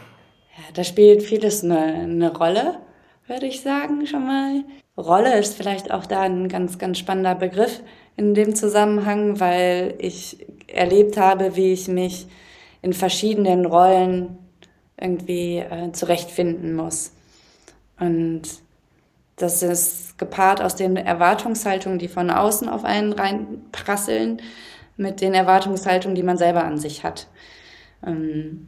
Ja, 0.57 0.63
da 0.73 0.83
spielt 0.83 1.21
vieles 1.21 1.63
eine, 1.63 1.79
eine 1.79 2.35
Rolle, 2.35 2.79
würde 3.27 3.45
ich 3.45 3.61
sagen, 3.61 4.05
schon 4.07 4.25
mal. 4.25 4.63
Rolle 4.97 5.37
ist 5.37 5.55
vielleicht 5.55 5.91
auch 5.91 6.05
da 6.05 6.21
ein 6.21 6.49
ganz, 6.49 6.79
ganz 6.79 6.97
spannender 6.97 7.35
Begriff 7.35 7.81
in 8.17 8.33
dem 8.33 8.55
Zusammenhang, 8.55 9.39
weil 9.39 9.93
ich 9.99 10.45
erlebt 10.67 11.17
habe, 11.17 11.55
wie 11.55 11.71
ich 11.71 11.87
mich 11.87 12.27
in 12.81 12.93
verschiedenen 12.93 13.65
Rollen 13.65 14.40
irgendwie 15.01 15.57
äh, 15.57 15.91
zurechtfinden 15.91 16.75
muss. 16.75 17.11
Und 17.99 18.43
das 19.35 19.63
ist 19.63 20.17
gepaart 20.17 20.61
aus 20.61 20.75
den 20.75 20.95
Erwartungshaltungen, 20.97 21.99
die 21.99 22.07
von 22.07 22.29
außen 22.29 22.69
auf 22.69 22.85
einen 22.85 23.13
reinprasseln, 23.13 24.41
mit 24.97 25.19
den 25.21 25.33
Erwartungshaltungen, 25.33 26.15
die 26.15 26.23
man 26.23 26.37
selber 26.37 26.63
an 26.63 26.77
sich 26.77 27.03
hat. 27.03 27.27
Ähm, 28.05 28.67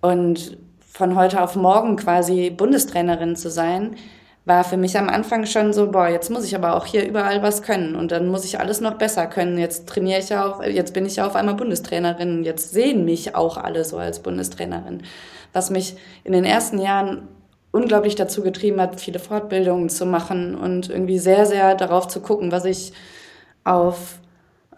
und 0.00 0.58
von 0.80 1.14
heute 1.14 1.42
auf 1.42 1.56
morgen 1.56 1.96
quasi 1.96 2.50
Bundestrainerin 2.50 3.36
zu 3.36 3.50
sein, 3.50 3.96
war 4.44 4.62
für 4.62 4.76
mich 4.76 4.96
am 4.96 5.08
Anfang 5.08 5.44
schon 5.44 5.72
so, 5.72 5.90
boah, 5.90 6.08
jetzt 6.08 6.30
muss 6.30 6.44
ich 6.44 6.54
aber 6.54 6.76
auch 6.76 6.86
hier 6.86 7.06
überall 7.06 7.42
was 7.42 7.62
können 7.62 7.96
und 7.96 8.12
dann 8.12 8.28
muss 8.28 8.44
ich 8.44 8.60
alles 8.60 8.80
noch 8.80 8.94
besser 8.94 9.26
können. 9.26 9.58
Jetzt 9.58 9.88
trainiere 9.88 10.20
ich 10.20 10.28
ja 10.28 10.46
auch, 10.46 10.62
jetzt 10.62 10.94
bin 10.94 11.04
ich 11.04 11.16
ja 11.16 11.26
auf 11.26 11.34
einmal 11.34 11.56
Bundestrainerin, 11.56 12.44
jetzt 12.44 12.70
sehen 12.72 13.04
mich 13.04 13.34
auch 13.34 13.56
alle 13.56 13.84
so 13.84 13.98
als 13.98 14.20
Bundestrainerin. 14.20 15.02
Was 15.56 15.70
mich 15.70 15.96
in 16.22 16.32
den 16.32 16.44
ersten 16.44 16.78
Jahren 16.78 17.28
unglaublich 17.72 18.14
dazu 18.14 18.42
getrieben 18.42 18.78
hat, 18.80 19.00
viele 19.00 19.18
Fortbildungen 19.18 19.88
zu 19.88 20.04
machen 20.04 20.54
und 20.54 20.90
irgendwie 20.90 21.18
sehr, 21.18 21.46
sehr 21.46 21.74
darauf 21.74 22.08
zu 22.08 22.20
gucken, 22.20 22.52
was 22.52 22.66
ich 22.66 22.92
auf 23.64 24.20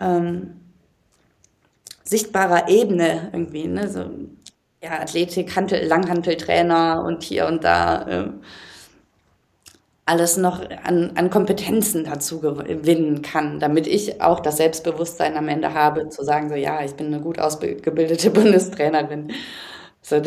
ähm, 0.00 0.54
sichtbarer 2.04 2.68
Ebene 2.68 3.30
irgendwie, 3.32 3.66
ne, 3.66 3.88
so 3.88 4.04
ja, 4.82 5.00
Athletik, 5.00 5.56
Hantel, 5.56 5.84
Langhanteltrainer 5.84 7.02
und 7.04 7.24
hier 7.24 7.46
und 7.46 7.64
da 7.64 8.02
äh, 8.08 8.30
alles 10.06 10.36
noch 10.36 10.60
an, 10.84 11.12
an 11.16 11.28
Kompetenzen 11.28 12.04
dazu 12.04 12.40
gewinnen 12.40 13.22
kann, 13.22 13.60
damit 13.60 13.86
ich 13.86 14.22
auch 14.22 14.40
das 14.40 14.56
Selbstbewusstsein 14.56 15.36
am 15.36 15.48
Ende 15.48 15.74
habe, 15.74 16.08
zu 16.08 16.24
sagen, 16.24 16.48
so 16.48 16.54
ja, 16.54 16.82
ich 16.84 16.94
bin 16.94 17.08
eine 17.08 17.20
gut 17.20 17.38
ausgebildete 17.38 18.30
Bundestrainerin. 18.32 19.32
So, 20.08 20.22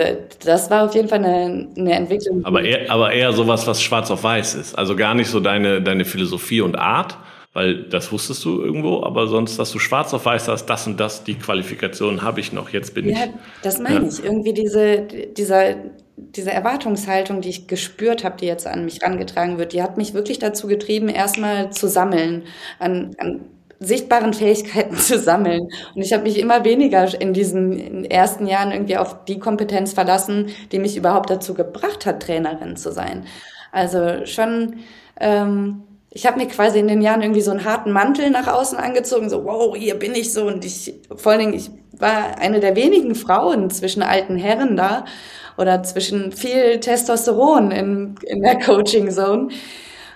das 0.45 0.69
war 0.69 0.85
auf 0.85 0.93
jeden 0.93 1.07
Fall 1.07 1.25
eine, 1.25 1.67
eine 1.75 1.93
Entwicklung. 1.93 2.45
Aber 2.45 2.61
eher, 2.61 2.91
aber 2.91 3.13
eher 3.13 3.33
sowas, 3.33 3.65
was 3.65 3.81
schwarz 3.81 4.11
auf 4.11 4.23
weiß 4.23 4.53
ist. 4.53 4.77
Also 4.77 4.95
gar 4.95 5.15
nicht 5.15 5.29
so 5.29 5.39
deine, 5.39 5.81
deine 5.81 6.05
Philosophie 6.05 6.61
und 6.61 6.75
Art, 6.75 7.17
weil 7.53 7.85
das 7.85 8.11
wusstest 8.11 8.45
du 8.45 8.61
irgendwo, 8.61 9.01
aber 9.01 9.25
sonst, 9.25 9.57
dass 9.57 9.71
du 9.71 9.79
schwarz 9.79 10.13
auf 10.13 10.23
weiß 10.23 10.49
hast, 10.49 10.67
das 10.67 10.85
und 10.85 10.99
das, 10.99 11.23
die 11.23 11.33
Qualifikation 11.33 12.21
habe 12.21 12.41
ich 12.41 12.53
noch, 12.53 12.69
jetzt 12.69 12.93
bin 12.93 13.09
ja, 13.09 13.11
ich. 13.11 13.19
Ja, 13.19 13.27
das 13.63 13.79
meine 13.79 14.05
ja. 14.05 14.07
ich. 14.07 14.23
Irgendwie 14.23 14.53
diese, 14.53 15.01
dieser, 15.35 15.77
diese 16.15 16.51
Erwartungshaltung, 16.51 17.41
die 17.41 17.49
ich 17.49 17.67
gespürt 17.67 18.23
habe, 18.23 18.37
die 18.37 18.45
jetzt 18.45 18.67
an 18.67 18.85
mich 18.85 19.01
rangetragen 19.01 19.57
wird, 19.57 19.73
die 19.73 19.81
hat 19.81 19.97
mich 19.97 20.13
wirklich 20.13 20.37
dazu 20.37 20.67
getrieben, 20.67 21.09
erstmal 21.09 21.71
zu 21.71 21.87
sammeln, 21.87 22.43
an, 22.77 23.15
an 23.17 23.41
sichtbaren 23.81 24.33
Fähigkeiten 24.33 24.95
zu 24.97 25.19
sammeln. 25.19 25.67
Und 25.95 26.01
ich 26.01 26.13
habe 26.13 26.23
mich 26.23 26.39
immer 26.39 26.63
weniger 26.63 27.19
in 27.19 27.33
diesen 27.33 28.05
ersten 28.05 28.47
Jahren 28.47 28.71
irgendwie 28.71 28.97
auf 28.97 29.25
die 29.25 29.39
Kompetenz 29.39 29.91
verlassen, 29.93 30.49
die 30.71 30.79
mich 30.79 30.95
überhaupt 30.95 31.29
dazu 31.29 31.53
gebracht 31.53 32.05
hat, 32.05 32.21
Trainerin 32.21 32.77
zu 32.77 32.91
sein. 32.91 33.25
Also 33.71 34.25
schon, 34.25 34.77
ähm, 35.19 35.83
ich 36.11 36.25
habe 36.27 36.39
mir 36.39 36.47
quasi 36.47 36.79
in 36.79 36.87
den 36.87 37.01
Jahren 37.01 37.21
irgendwie 37.21 37.41
so 37.41 37.51
einen 37.51 37.65
harten 37.65 37.91
Mantel 37.91 38.29
nach 38.29 38.47
außen 38.47 38.77
angezogen, 38.77 39.29
so 39.29 39.45
wow, 39.45 39.75
hier 39.75 39.95
bin 39.95 40.13
ich 40.13 40.31
so. 40.31 40.45
Und 40.45 40.63
ich, 40.63 40.93
vor 41.15 41.31
allen 41.31 41.41
Dingen, 41.41 41.53
ich 41.53 41.71
war 41.97 42.37
eine 42.39 42.59
der 42.59 42.75
wenigen 42.75 43.15
Frauen 43.15 43.69
zwischen 43.69 44.03
alten 44.03 44.37
Herren 44.37 44.75
da 44.75 45.05
oder 45.57 45.83
zwischen 45.83 46.31
viel 46.31 46.79
Testosteron 46.79 47.71
in, 47.71 48.15
in 48.25 48.41
der 48.41 48.59
Coaching 48.59 49.09
Zone. 49.09 49.49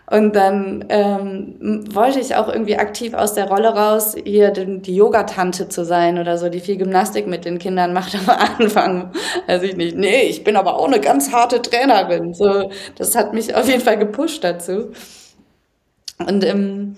Und 0.07 0.35
dann 0.35 0.85
ähm, 0.89 1.83
wollte 1.93 2.19
ich 2.19 2.35
auch 2.35 2.47
irgendwie 2.47 2.77
aktiv 2.77 3.15
aus 3.15 3.33
der 3.33 3.47
Rolle 3.47 3.69
raus, 3.69 4.15
hier 4.23 4.51
die 4.51 4.95
Yogatante 4.95 5.67
zu 5.67 5.83
sein 5.83 6.19
oder 6.19 6.37
so, 6.37 6.49
die 6.49 6.59
viel 6.59 6.77
Gymnastik 6.77 7.25
mit 7.25 7.43
den 7.43 7.57
Kindern 7.57 7.91
macht 7.91 8.15
am 8.15 8.29
Anfang. 8.59 9.11
Also 9.47 9.65
ich 9.65 9.75
nicht, 9.75 9.97
nee, 9.97 10.23
ich 10.23 10.43
bin 10.43 10.57
aber 10.57 10.75
auch 10.75 10.87
eine 10.87 10.99
ganz 10.99 11.31
harte 11.31 11.61
Trainerin. 11.61 12.33
So, 12.35 12.69
das 12.97 13.15
hat 13.15 13.33
mich 13.33 13.55
auf 13.55 13.67
jeden 13.67 13.81
Fall 13.81 13.97
gepusht 13.97 14.43
dazu. 14.43 14.91
Und 16.19 16.43
im 16.43 16.95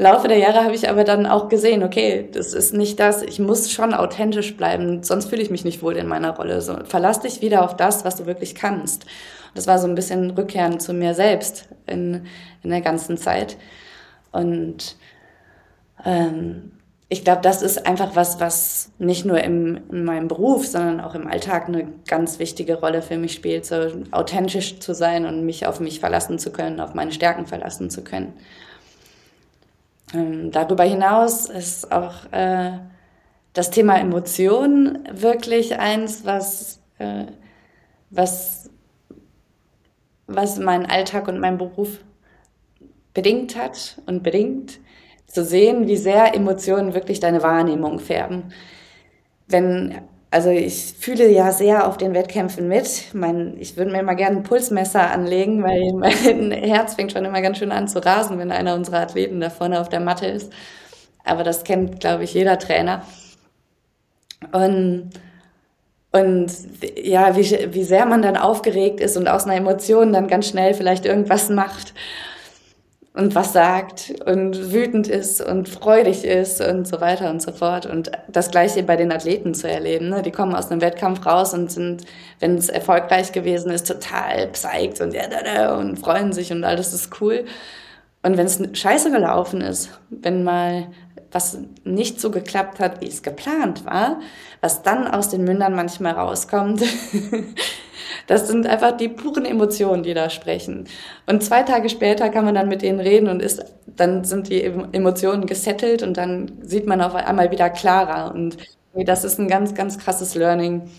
Laufe 0.00 0.28
der 0.28 0.38
Jahre 0.38 0.64
habe 0.64 0.74
ich 0.74 0.88
aber 0.88 1.04
dann 1.04 1.26
auch 1.26 1.48
gesehen, 1.48 1.82
okay, 1.82 2.28
das 2.32 2.54
ist 2.54 2.72
nicht 2.72 2.98
das, 2.98 3.22
ich 3.22 3.38
muss 3.38 3.70
schon 3.70 3.92
authentisch 3.92 4.56
bleiben, 4.56 5.02
sonst 5.02 5.26
fühle 5.26 5.42
ich 5.42 5.50
mich 5.50 5.64
nicht 5.64 5.82
wohl 5.82 5.96
in 5.96 6.08
meiner 6.08 6.34
Rolle. 6.34 6.62
So, 6.62 6.76
verlass 6.84 7.20
dich 7.20 7.42
wieder 7.42 7.62
auf 7.62 7.76
das, 7.76 8.04
was 8.04 8.16
du 8.16 8.26
wirklich 8.26 8.54
kannst. 8.54 9.04
Das 9.54 9.66
war 9.66 9.78
so 9.78 9.86
ein 9.86 9.94
bisschen 9.94 10.30
Rückkehren 10.30 10.80
zu 10.80 10.94
mir 10.94 11.14
selbst 11.14 11.68
in, 11.86 12.26
in 12.62 12.70
der 12.70 12.80
ganzen 12.80 13.18
Zeit. 13.18 13.58
Und 14.32 14.96
ähm, 16.04 16.72
ich 17.08 17.24
glaube, 17.24 17.42
das 17.42 17.60
ist 17.60 17.86
einfach 17.86 18.14
was, 18.14 18.40
was 18.40 18.92
nicht 18.98 19.24
nur 19.24 19.42
im, 19.42 19.80
in 19.90 20.04
meinem 20.04 20.28
Beruf, 20.28 20.66
sondern 20.66 21.00
auch 21.00 21.14
im 21.14 21.26
Alltag 21.26 21.68
eine 21.68 21.88
ganz 22.06 22.38
wichtige 22.38 22.78
Rolle 22.78 23.02
für 23.02 23.18
mich 23.18 23.34
spielt, 23.34 23.66
so 23.66 23.74
authentisch 24.12 24.78
zu 24.78 24.94
sein 24.94 25.26
und 25.26 25.44
mich 25.44 25.66
auf 25.66 25.80
mich 25.80 26.00
verlassen 26.00 26.38
zu 26.38 26.52
können, 26.52 26.80
auf 26.80 26.94
meine 26.94 27.12
Stärken 27.12 27.46
verlassen 27.46 27.90
zu 27.90 28.02
können. 28.02 28.32
Ähm, 30.14 30.50
darüber 30.50 30.84
hinaus 30.84 31.48
ist 31.48 31.92
auch 31.92 32.32
äh, 32.32 32.72
das 33.52 33.70
Thema 33.70 33.98
Emotionen 33.98 35.08
wirklich 35.12 35.78
eins, 35.78 36.24
was, 36.24 36.80
äh, 36.98 37.26
was 38.10 38.70
was 40.30 40.58
meinen 40.58 40.86
Alltag 40.86 41.28
und 41.28 41.40
meinen 41.40 41.58
Beruf 41.58 41.98
bedingt 43.12 43.56
hat 43.56 44.00
und 44.06 44.22
bedingt, 44.22 44.78
zu 45.26 45.44
sehen, 45.44 45.86
wie 45.86 45.96
sehr 45.96 46.34
Emotionen 46.34 46.94
wirklich 46.94 47.20
deine 47.20 47.42
Wahrnehmung 47.42 48.00
färben. 48.00 48.52
Wenn, 49.46 50.00
also 50.30 50.50
ich 50.50 50.94
fühle 50.98 51.28
ja 51.28 51.50
sehr 51.50 51.88
auf 51.88 51.96
den 51.98 52.14
Wettkämpfen 52.14 52.68
mit. 52.68 53.12
Mein, 53.14 53.56
ich 53.58 53.76
würde 53.76 53.90
mir 53.90 54.00
immer 54.00 54.14
gerne 54.14 54.38
ein 54.38 54.42
Pulsmesser 54.44 55.10
anlegen, 55.10 55.62
weil 55.62 55.92
mein 55.94 56.52
Herz 56.52 56.94
fängt 56.94 57.12
schon 57.12 57.24
immer 57.24 57.42
ganz 57.42 57.58
schön 57.58 57.72
an 57.72 57.88
zu 57.88 58.04
rasen, 58.04 58.38
wenn 58.38 58.52
einer 58.52 58.74
unserer 58.74 59.00
Athleten 59.00 59.40
da 59.40 59.50
vorne 59.50 59.80
auf 59.80 59.88
der 59.88 60.00
Matte 60.00 60.26
ist. 60.26 60.52
Aber 61.24 61.42
das 61.44 61.64
kennt, 61.64 62.00
glaube 62.00 62.24
ich, 62.24 62.34
jeder 62.34 62.58
Trainer. 62.58 63.02
Und 64.52 65.10
und 66.12 66.50
ja, 67.00 67.36
wie, 67.36 67.72
wie 67.72 67.84
sehr 67.84 68.04
man 68.04 68.20
dann 68.20 68.36
aufgeregt 68.36 68.98
ist 68.98 69.16
und 69.16 69.28
aus 69.28 69.44
einer 69.44 69.54
Emotion 69.54 70.12
dann 70.12 70.26
ganz 70.26 70.48
schnell 70.48 70.74
vielleicht 70.74 71.06
irgendwas 71.06 71.50
macht 71.50 71.94
und 73.12 73.34
was 73.34 73.52
sagt 73.52 74.14
und 74.24 74.72
wütend 74.72 75.08
ist 75.08 75.40
und 75.40 75.68
freudig 75.68 76.24
ist 76.24 76.60
und 76.60 76.86
so 76.86 77.00
weiter 77.00 77.28
und 77.30 77.42
so 77.42 77.50
fort. 77.50 77.86
Und 77.86 78.12
das 78.28 78.52
Gleiche 78.52 78.84
bei 78.84 78.96
den 78.96 79.10
Athleten 79.10 79.52
zu 79.52 79.68
erleben. 79.68 80.10
Ne? 80.10 80.22
Die 80.22 80.30
kommen 80.30 80.54
aus 80.54 80.70
einem 80.70 80.80
Wettkampf 80.80 81.26
raus 81.26 81.52
und 81.52 81.72
sind, 81.72 82.04
wenn 82.38 82.56
es 82.56 82.68
erfolgreich 82.68 83.32
gewesen 83.32 83.72
ist, 83.72 83.88
total 83.88 84.46
psyched 84.48 85.00
und, 85.00 85.16
und 85.16 85.98
freuen 85.98 86.32
sich 86.32 86.52
und 86.52 86.62
alles 86.62 86.92
ist 86.92 87.20
cool. 87.20 87.44
Und 88.22 88.36
wenn 88.36 88.46
es 88.46 88.60
scheiße 88.72 89.10
gelaufen 89.10 89.60
ist, 89.60 89.90
wenn 90.10 90.44
mal 90.44 90.86
was 91.32 91.58
nicht 91.84 92.20
so 92.20 92.30
geklappt 92.30 92.80
hat, 92.80 93.00
wie 93.00 93.08
es 93.08 93.22
geplant 93.22 93.84
war, 93.84 94.20
was 94.60 94.82
dann 94.82 95.06
aus 95.06 95.28
den 95.28 95.44
Mündern 95.44 95.74
manchmal 95.74 96.12
rauskommt, 96.12 96.82
das 98.26 98.48
sind 98.48 98.66
einfach 98.66 98.96
die 98.96 99.08
puren 99.08 99.44
Emotionen, 99.44 100.02
die 100.02 100.14
da 100.14 100.30
sprechen. 100.30 100.86
Und 101.26 101.42
zwei 101.42 101.62
Tage 101.62 101.88
später 101.88 102.28
kann 102.30 102.44
man 102.44 102.54
dann 102.54 102.68
mit 102.68 102.82
denen 102.82 103.00
reden 103.00 103.28
und 103.28 103.40
ist, 103.42 103.64
dann 103.86 104.24
sind 104.24 104.48
die 104.48 104.62
Emotionen 104.62 105.46
gesettelt 105.46 106.02
und 106.02 106.16
dann 106.16 106.52
sieht 106.62 106.86
man 106.86 107.00
auf 107.00 107.14
einmal 107.14 107.50
wieder 107.50 107.70
klarer. 107.70 108.32
Und 108.34 108.56
das 108.94 109.24
ist 109.24 109.38
ein 109.38 109.48
ganz, 109.48 109.74
ganz 109.74 109.98
krasses 109.98 110.34
Learning, 110.34 110.90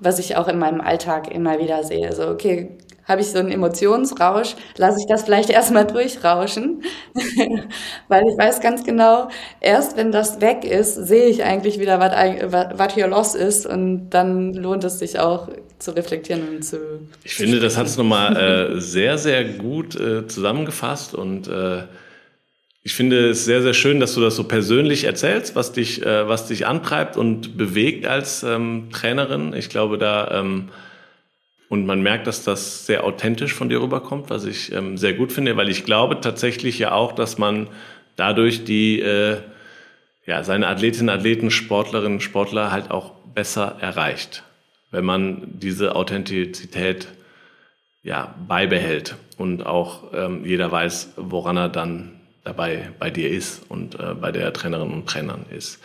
was 0.00 0.18
ich 0.18 0.36
auch 0.36 0.48
in 0.48 0.58
meinem 0.58 0.80
Alltag 0.80 1.30
immer 1.32 1.58
wieder 1.58 1.84
sehe. 1.84 2.08
Also, 2.08 2.28
okay, 2.28 2.78
habe 3.10 3.20
ich 3.20 3.28
so 3.28 3.38
einen 3.38 3.50
Emotionsrausch, 3.50 4.54
lasse 4.76 4.98
ich 5.00 5.06
das 5.06 5.24
vielleicht 5.24 5.50
erstmal 5.50 5.86
durchrauschen, 5.86 6.82
weil 8.08 8.22
ich 8.26 8.38
weiß 8.38 8.60
ganz 8.60 8.84
genau, 8.84 9.28
erst 9.60 9.96
wenn 9.96 10.12
das 10.12 10.40
weg 10.40 10.64
ist, 10.64 10.94
sehe 10.94 11.26
ich 11.26 11.42
eigentlich 11.42 11.80
wieder, 11.80 11.98
was 12.00 12.94
hier 12.94 13.08
los 13.08 13.34
ist 13.34 13.66
und 13.66 14.10
dann 14.10 14.54
lohnt 14.54 14.84
es 14.84 15.00
sich 15.00 15.18
auch 15.18 15.48
zu 15.78 15.90
reflektieren 15.90 16.48
und 16.48 16.64
zu. 16.64 16.78
Ich 17.24 17.34
finde, 17.34 17.58
das 17.58 17.76
hat 17.76 17.86
es 17.86 17.96
nochmal 17.96 18.36
äh, 18.36 18.80
sehr, 18.80 19.18
sehr 19.18 19.44
gut 19.44 19.96
äh, 19.96 20.26
zusammengefasst 20.26 21.14
und 21.14 21.48
äh, 21.48 21.82
ich 22.82 22.94
finde 22.94 23.30
es 23.30 23.44
sehr, 23.44 23.60
sehr 23.60 23.74
schön, 23.74 24.00
dass 24.00 24.14
du 24.14 24.20
das 24.20 24.36
so 24.36 24.44
persönlich 24.44 25.04
erzählst, 25.04 25.54
was 25.54 25.72
dich, 25.72 26.04
äh, 26.06 26.28
was 26.28 26.46
dich 26.46 26.66
antreibt 26.66 27.16
und 27.16 27.56
bewegt 27.58 28.06
als 28.06 28.42
ähm, 28.42 28.88
Trainerin. 28.92 29.52
Ich 29.52 29.68
glaube, 29.68 29.98
da 29.98 30.40
ähm, 30.40 30.70
und 31.70 31.86
man 31.86 32.02
merkt, 32.02 32.26
dass 32.26 32.42
das 32.42 32.84
sehr 32.84 33.04
authentisch 33.04 33.54
von 33.54 33.68
dir 33.68 33.80
rüberkommt, 33.80 34.28
was 34.28 34.44
ich 34.44 34.72
ähm, 34.72 34.98
sehr 34.98 35.14
gut 35.14 35.32
finde, 35.32 35.56
weil 35.56 35.68
ich 35.68 35.84
glaube 35.84 36.20
tatsächlich 36.20 36.80
ja 36.80 36.90
auch, 36.90 37.12
dass 37.12 37.38
man 37.38 37.68
dadurch 38.16 38.64
die, 38.64 39.00
äh, 39.00 39.36
ja, 40.26 40.42
seine 40.42 40.66
Athletinnen, 40.66 41.08
Athleten, 41.08 41.52
Sportlerinnen, 41.52 42.20
Sportler 42.20 42.72
halt 42.72 42.90
auch 42.90 43.12
besser 43.34 43.76
erreicht, 43.80 44.42
wenn 44.90 45.04
man 45.04 45.42
diese 45.44 45.94
Authentizität 45.94 47.06
ja, 48.02 48.34
beibehält 48.48 49.14
und 49.38 49.64
auch 49.64 50.12
ähm, 50.12 50.44
jeder 50.44 50.72
weiß, 50.72 51.12
woran 51.18 51.56
er 51.56 51.68
dann 51.68 52.20
dabei 52.42 52.90
bei 52.98 53.10
dir 53.10 53.30
ist 53.30 53.62
und 53.68 53.94
äh, 53.94 54.14
bei 54.20 54.32
der 54.32 54.52
Trainerinnen 54.52 54.92
und 54.92 55.08
Trainern 55.08 55.46
ist. 55.56 55.78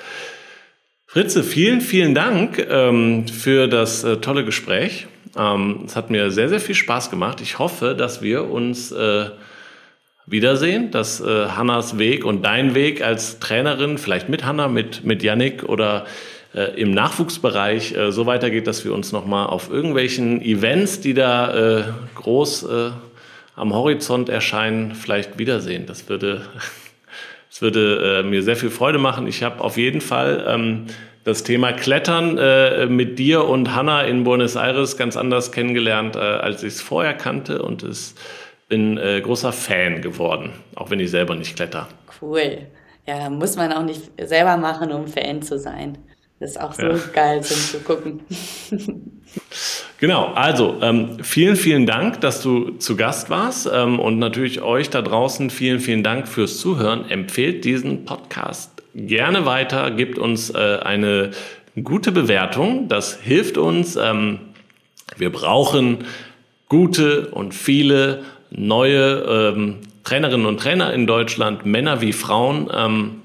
Fritze, 1.06 1.44
vielen, 1.44 1.80
vielen 1.80 2.16
Dank 2.16 2.58
ähm, 2.70 3.28
für 3.28 3.68
das 3.68 4.04
äh, 4.04 4.18
tolle 4.18 4.44
Gespräch. 4.44 5.06
Ähm, 5.38 5.84
es 5.86 5.96
hat 5.96 6.10
mir 6.10 6.32
sehr, 6.32 6.50
sehr 6.50 6.60
viel 6.60 6.76
Spaß 6.76 7.10
gemacht. 7.10 7.42
Ich 7.42 7.60
hoffe, 7.60 7.96
dass 7.96 8.22
wir 8.22 8.50
uns 8.50 8.92
äh, 8.92 9.30
wiedersehen, 10.26 10.92
dass 10.92 11.22
äh, 11.22 11.48
Hannas 11.48 11.98
Weg 11.98 12.26
und 12.26 12.44
dein 12.44 12.76
Weg 12.76 13.02
als 13.02 13.40
Trainerin, 13.40 13.98
vielleicht 13.98 14.30
mit 14.30 14.46
Hanna, 14.46 14.68
mit, 14.68 15.04
mit 15.04 15.24
Yannick 15.24 15.64
oder 15.64 16.06
äh, 16.54 16.80
im 16.80 16.92
Nachwuchsbereich 16.92 17.96
äh, 17.96 18.12
so 18.12 18.26
weitergeht, 18.26 18.68
dass 18.68 18.86
wir 18.86 18.94
uns 18.94 19.12
nochmal 19.12 19.48
auf 19.48 19.70
irgendwelchen 19.70 20.42
Events, 20.42 21.02
die 21.02 21.14
da 21.14 21.80
äh, 21.80 21.84
groß 22.16 22.64
äh, 22.64 22.90
am 23.56 23.74
Horizont 23.74 24.30
erscheinen, 24.30 24.96
vielleicht 24.96 25.38
wiedersehen. 25.38 25.86
Das 25.86 26.10
würde, 26.10 26.42
das 27.50 27.62
würde 27.62 28.22
äh, 28.22 28.24
mir 28.24 28.42
sehr 28.42 28.56
viel 28.56 28.70
Freude 28.70 28.98
machen. 28.98 29.28
Ich 29.28 29.44
habe 29.44 29.62
auf 29.62 29.78
jeden 29.78 30.02
Fall 30.02 30.46
ähm, 30.48 30.86
das 31.26 31.44
Thema 31.44 31.74
Klettern 31.74 32.38
äh, 32.38 32.86
mit 32.86 33.20
dir 33.20 33.46
und 33.46 33.76
Hanna 33.76 34.04
in 34.04 34.24
Buenos 34.24 34.56
Aires 34.56 34.96
ganz 34.96 35.18
anders 35.18 35.52
kennengelernt, 35.52 36.16
äh, 36.16 36.20
als 36.20 36.64
ich 36.64 36.76
es 36.76 36.82
vorher 36.82 37.16
kannte 37.16 37.62
und 37.64 37.84
es 37.84 38.16
bin 38.70 38.98
äh, 38.98 39.22
großer 39.22 39.52
Fan 39.52 40.02
geworden, 40.02 40.54
auch 40.76 40.92
wenn 40.92 41.00
ich 41.00 41.12
selber 41.12 41.36
nicht 41.36 41.56
kletter. 41.56 41.88
Cool. 42.22 42.60
Ja, 43.08 43.30
muss 43.30 43.56
man 43.56 43.74
auch 43.74 43.84
nicht 43.84 44.04
selber 44.22 44.58
machen, 44.58 44.92
um 44.92 45.08
Fan 45.08 45.42
zu 45.42 45.60
sein. 45.60 45.98
Das 46.40 46.52
ist 46.52 46.62
auch 46.62 46.74
so 46.74 46.84
ja. 46.84 47.00
geil 47.14 47.42
zum 47.44 47.58
zu 47.58 47.80
gucken. 47.80 48.22
Genau, 49.98 50.28
also 50.34 50.78
ähm, 50.82 51.18
vielen, 51.24 51.56
vielen 51.56 51.86
Dank, 51.86 52.22
dass 52.22 52.42
du 52.42 52.72
zu 52.78 52.96
Gast 52.96 53.30
warst 53.30 53.70
ähm, 53.74 54.00
und 54.00 54.20
natürlich 54.20 54.62
euch 54.62 54.90
da 54.90 55.02
draußen 55.02 55.50
vielen, 55.50 55.80
vielen 55.80 56.04
Dank 56.04 56.28
fürs 56.28 56.58
Zuhören. 56.60 57.10
Empfehlt 57.10 57.66
diesen 57.66 58.06
Podcast 58.06 58.75
gerne 58.96 59.46
weiter, 59.46 59.92
gibt 59.92 60.18
uns 60.18 60.50
äh, 60.50 60.80
eine 60.82 61.32
gute 61.84 62.12
Bewertung, 62.12 62.88
das 62.88 63.20
hilft 63.22 63.58
uns. 63.58 63.96
Ähm, 63.96 64.40
wir 65.18 65.32
brauchen 65.32 66.06
gute 66.70 67.28
und 67.28 67.54
viele 67.54 68.24
neue 68.50 69.54
ähm, 69.54 69.78
Trainerinnen 70.04 70.46
und 70.46 70.60
Trainer 70.60 70.94
in 70.94 71.08
Deutschland, 71.08 71.66
Männer 71.66 72.02
wie 72.02 72.14
Frauen. 72.14 72.70
Ähm, 72.74 73.22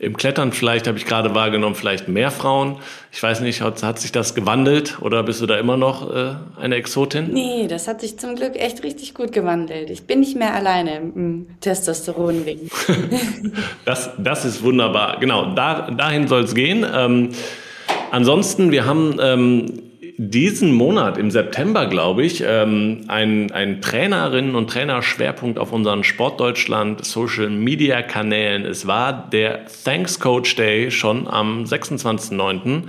Im 0.00 0.16
Klettern 0.16 0.52
vielleicht 0.52 0.86
habe 0.86 0.96
ich 0.96 1.06
gerade 1.06 1.34
wahrgenommen, 1.34 1.74
vielleicht 1.74 2.06
mehr 2.06 2.30
Frauen. 2.30 2.76
Ich 3.10 3.20
weiß 3.20 3.40
nicht, 3.40 3.62
hat, 3.62 3.82
hat 3.82 3.98
sich 3.98 4.12
das 4.12 4.36
gewandelt 4.36 4.98
oder 5.00 5.24
bist 5.24 5.40
du 5.40 5.46
da 5.46 5.58
immer 5.58 5.76
noch 5.76 6.14
äh, 6.14 6.34
eine 6.60 6.76
Exotin? 6.76 7.32
Nee, 7.32 7.66
das 7.66 7.88
hat 7.88 8.00
sich 8.00 8.16
zum 8.16 8.36
Glück 8.36 8.54
echt 8.54 8.84
richtig 8.84 9.12
gut 9.12 9.32
gewandelt. 9.32 9.90
Ich 9.90 10.06
bin 10.06 10.20
nicht 10.20 10.36
mehr 10.36 10.54
alleine 10.54 10.98
im 10.98 11.48
Testosteron 11.60 12.46
wegen. 12.46 12.70
das, 13.84 14.10
das 14.18 14.44
ist 14.44 14.62
wunderbar. 14.62 15.18
Genau, 15.18 15.52
da, 15.54 15.90
dahin 15.90 16.28
soll 16.28 16.44
es 16.44 16.54
gehen. 16.54 16.86
Ähm, 16.94 17.30
ansonsten, 18.12 18.70
wir 18.70 18.86
haben 18.86 19.16
ähm, 19.20 19.87
diesen 20.20 20.74
Monat, 20.74 21.16
im 21.16 21.30
September, 21.30 21.86
glaube 21.86 22.24
ich, 22.24 22.42
ähm, 22.44 23.04
ein, 23.06 23.52
ein 23.52 23.80
Trainerinnen- 23.80 24.56
und 24.56 24.68
Trainerschwerpunkt 24.68 25.60
auf 25.60 25.72
unseren 25.72 26.02
Sportdeutschland 26.02 27.04
Social 27.04 27.48
Media 27.50 28.02
Kanälen. 28.02 28.64
Es 28.64 28.88
war 28.88 29.12
der 29.30 29.66
Thanks 29.84 30.18
Coach 30.18 30.56
Day 30.56 30.90
schon 30.90 31.28
am 31.28 31.62
26.09. 31.62 32.82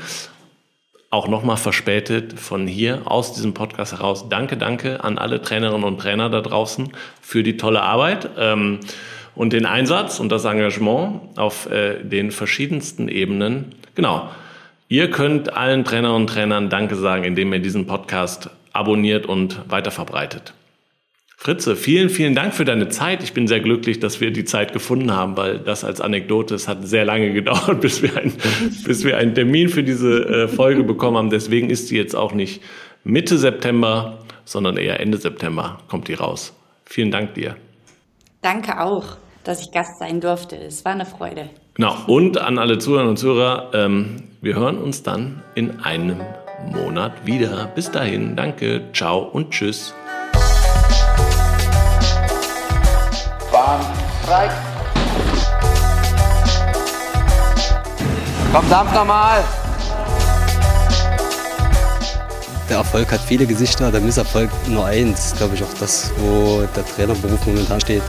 Auch 1.11 1.27
nochmal 1.27 1.57
verspätet 1.57 2.39
von 2.39 2.65
hier 2.65 3.03
aus 3.05 3.33
diesem 3.33 3.53
Podcast 3.53 3.93
heraus. 3.93 4.27
Danke, 4.27 4.57
danke 4.57 5.03
an 5.03 5.19
alle 5.19 5.39
Trainerinnen 5.39 5.83
und 5.83 5.99
Trainer 5.99 6.31
da 6.31 6.41
draußen 6.41 6.89
für 7.21 7.43
die 7.43 7.57
tolle 7.57 7.83
Arbeit 7.83 8.27
ähm, 8.39 8.79
und 9.35 9.53
den 9.53 9.67
Einsatz 9.67 10.19
und 10.19 10.31
das 10.31 10.45
Engagement 10.45 11.37
auf 11.37 11.69
äh, 11.69 12.03
den 12.03 12.31
verschiedensten 12.31 13.07
Ebenen. 13.07 13.75
Genau. 13.93 14.29
Ihr 14.91 15.11
könnt 15.11 15.53
allen 15.53 15.85
Trainerinnen 15.85 16.21
und 16.21 16.27
Trainern 16.31 16.69
Danke 16.71 16.95
sagen, 16.95 17.23
indem 17.23 17.53
ihr 17.53 17.59
diesen 17.59 17.85
Podcast 17.85 18.49
abonniert 18.73 19.27
und 19.27 19.61
weiterverbreitet. 19.69 20.55
Fritze, 21.37 21.75
vielen, 21.75 22.09
vielen 22.09 22.33
Dank 22.33 22.55
für 22.55 22.65
deine 22.65 22.89
Zeit. 22.89 23.21
Ich 23.21 23.33
bin 23.33 23.47
sehr 23.47 23.59
glücklich, 23.59 23.99
dass 23.99 24.19
wir 24.19 24.31
die 24.31 24.45
Zeit 24.45 24.73
gefunden 24.73 25.11
haben, 25.13 25.37
weil 25.37 25.59
das 25.59 25.83
als 25.83 26.01
Anekdote, 26.01 26.55
es 26.55 26.67
hat 26.67 26.87
sehr 26.87 27.05
lange 27.05 27.33
gedauert, 27.33 27.81
bis 27.81 28.01
wir, 28.01 28.17
ein, 28.17 28.33
bis 28.83 29.03
wir 29.03 29.17
einen 29.17 29.35
Termin 29.35 29.69
für 29.69 29.83
diese 29.83 30.25
äh, 30.25 30.47
Folge 30.47 30.83
bekommen 30.83 31.17
haben. 31.17 31.29
Deswegen 31.29 31.69
ist 31.69 31.89
sie 31.89 31.95
jetzt 31.95 32.15
auch 32.15 32.33
nicht 32.33 32.63
Mitte 33.03 33.37
September, 33.37 34.17
sondern 34.43 34.75
eher 34.75 34.99
Ende 34.99 35.19
September 35.19 35.77
kommt 35.87 36.07
die 36.07 36.15
raus. 36.15 36.51
Vielen 36.85 37.11
Dank 37.11 37.35
dir. 37.35 37.57
Danke 38.41 38.81
auch, 38.81 39.17
dass 39.43 39.61
ich 39.61 39.71
Gast 39.71 39.99
sein 39.99 40.19
durfte. 40.19 40.55
Es 40.55 40.83
war 40.83 40.93
eine 40.93 41.05
Freude. 41.05 41.51
Genau. 41.79 41.95
Und 42.07 42.37
an 42.37 42.59
alle 42.59 42.77
Zuhörerinnen 42.77 43.11
und 43.11 43.15
Zuhörer, 43.15 43.69
ähm, 43.73 44.23
wir 44.41 44.53
hören 44.53 44.79
uns 44.79 45.01
dann 45.01 45.41
in 45.55 45.79
einem 45.79 46.19
Monat 46.73 47.13
wieder. 47.25 47.71
Bis 47.73 47.89
dahin, 47.89 48.35
danke, 48.35 48.81
ciao 48.91 49.19
und 49.19 49.51
tschüss. 49.51 49.93
Bahn 53.49 53.79
frei. 54.25 54.49
Komm, 58.51 58.69
dampf 58.69 58.93
nochmal. 58.93 59.41
Der 62.69 62.79
Erfolg 62.79 63.09
hat 63.09 63.21
viele 63.21 63.45
Gesichter, 63.45 63.89
der 63.89 64.01
Misserfolg 64.01 64.49
nur 64.67 64.85
eins. 64.85 65.33
Glaube 65.37 65.55
ich 65.55 65.63
auch 65.63 65.73
das, 65.79 66.11
wo 66.17 66.67
der 66.75 66.85
Trainerberuf 66.85 67.45
momentan 67.47 67.79
steht. 67.79 68.03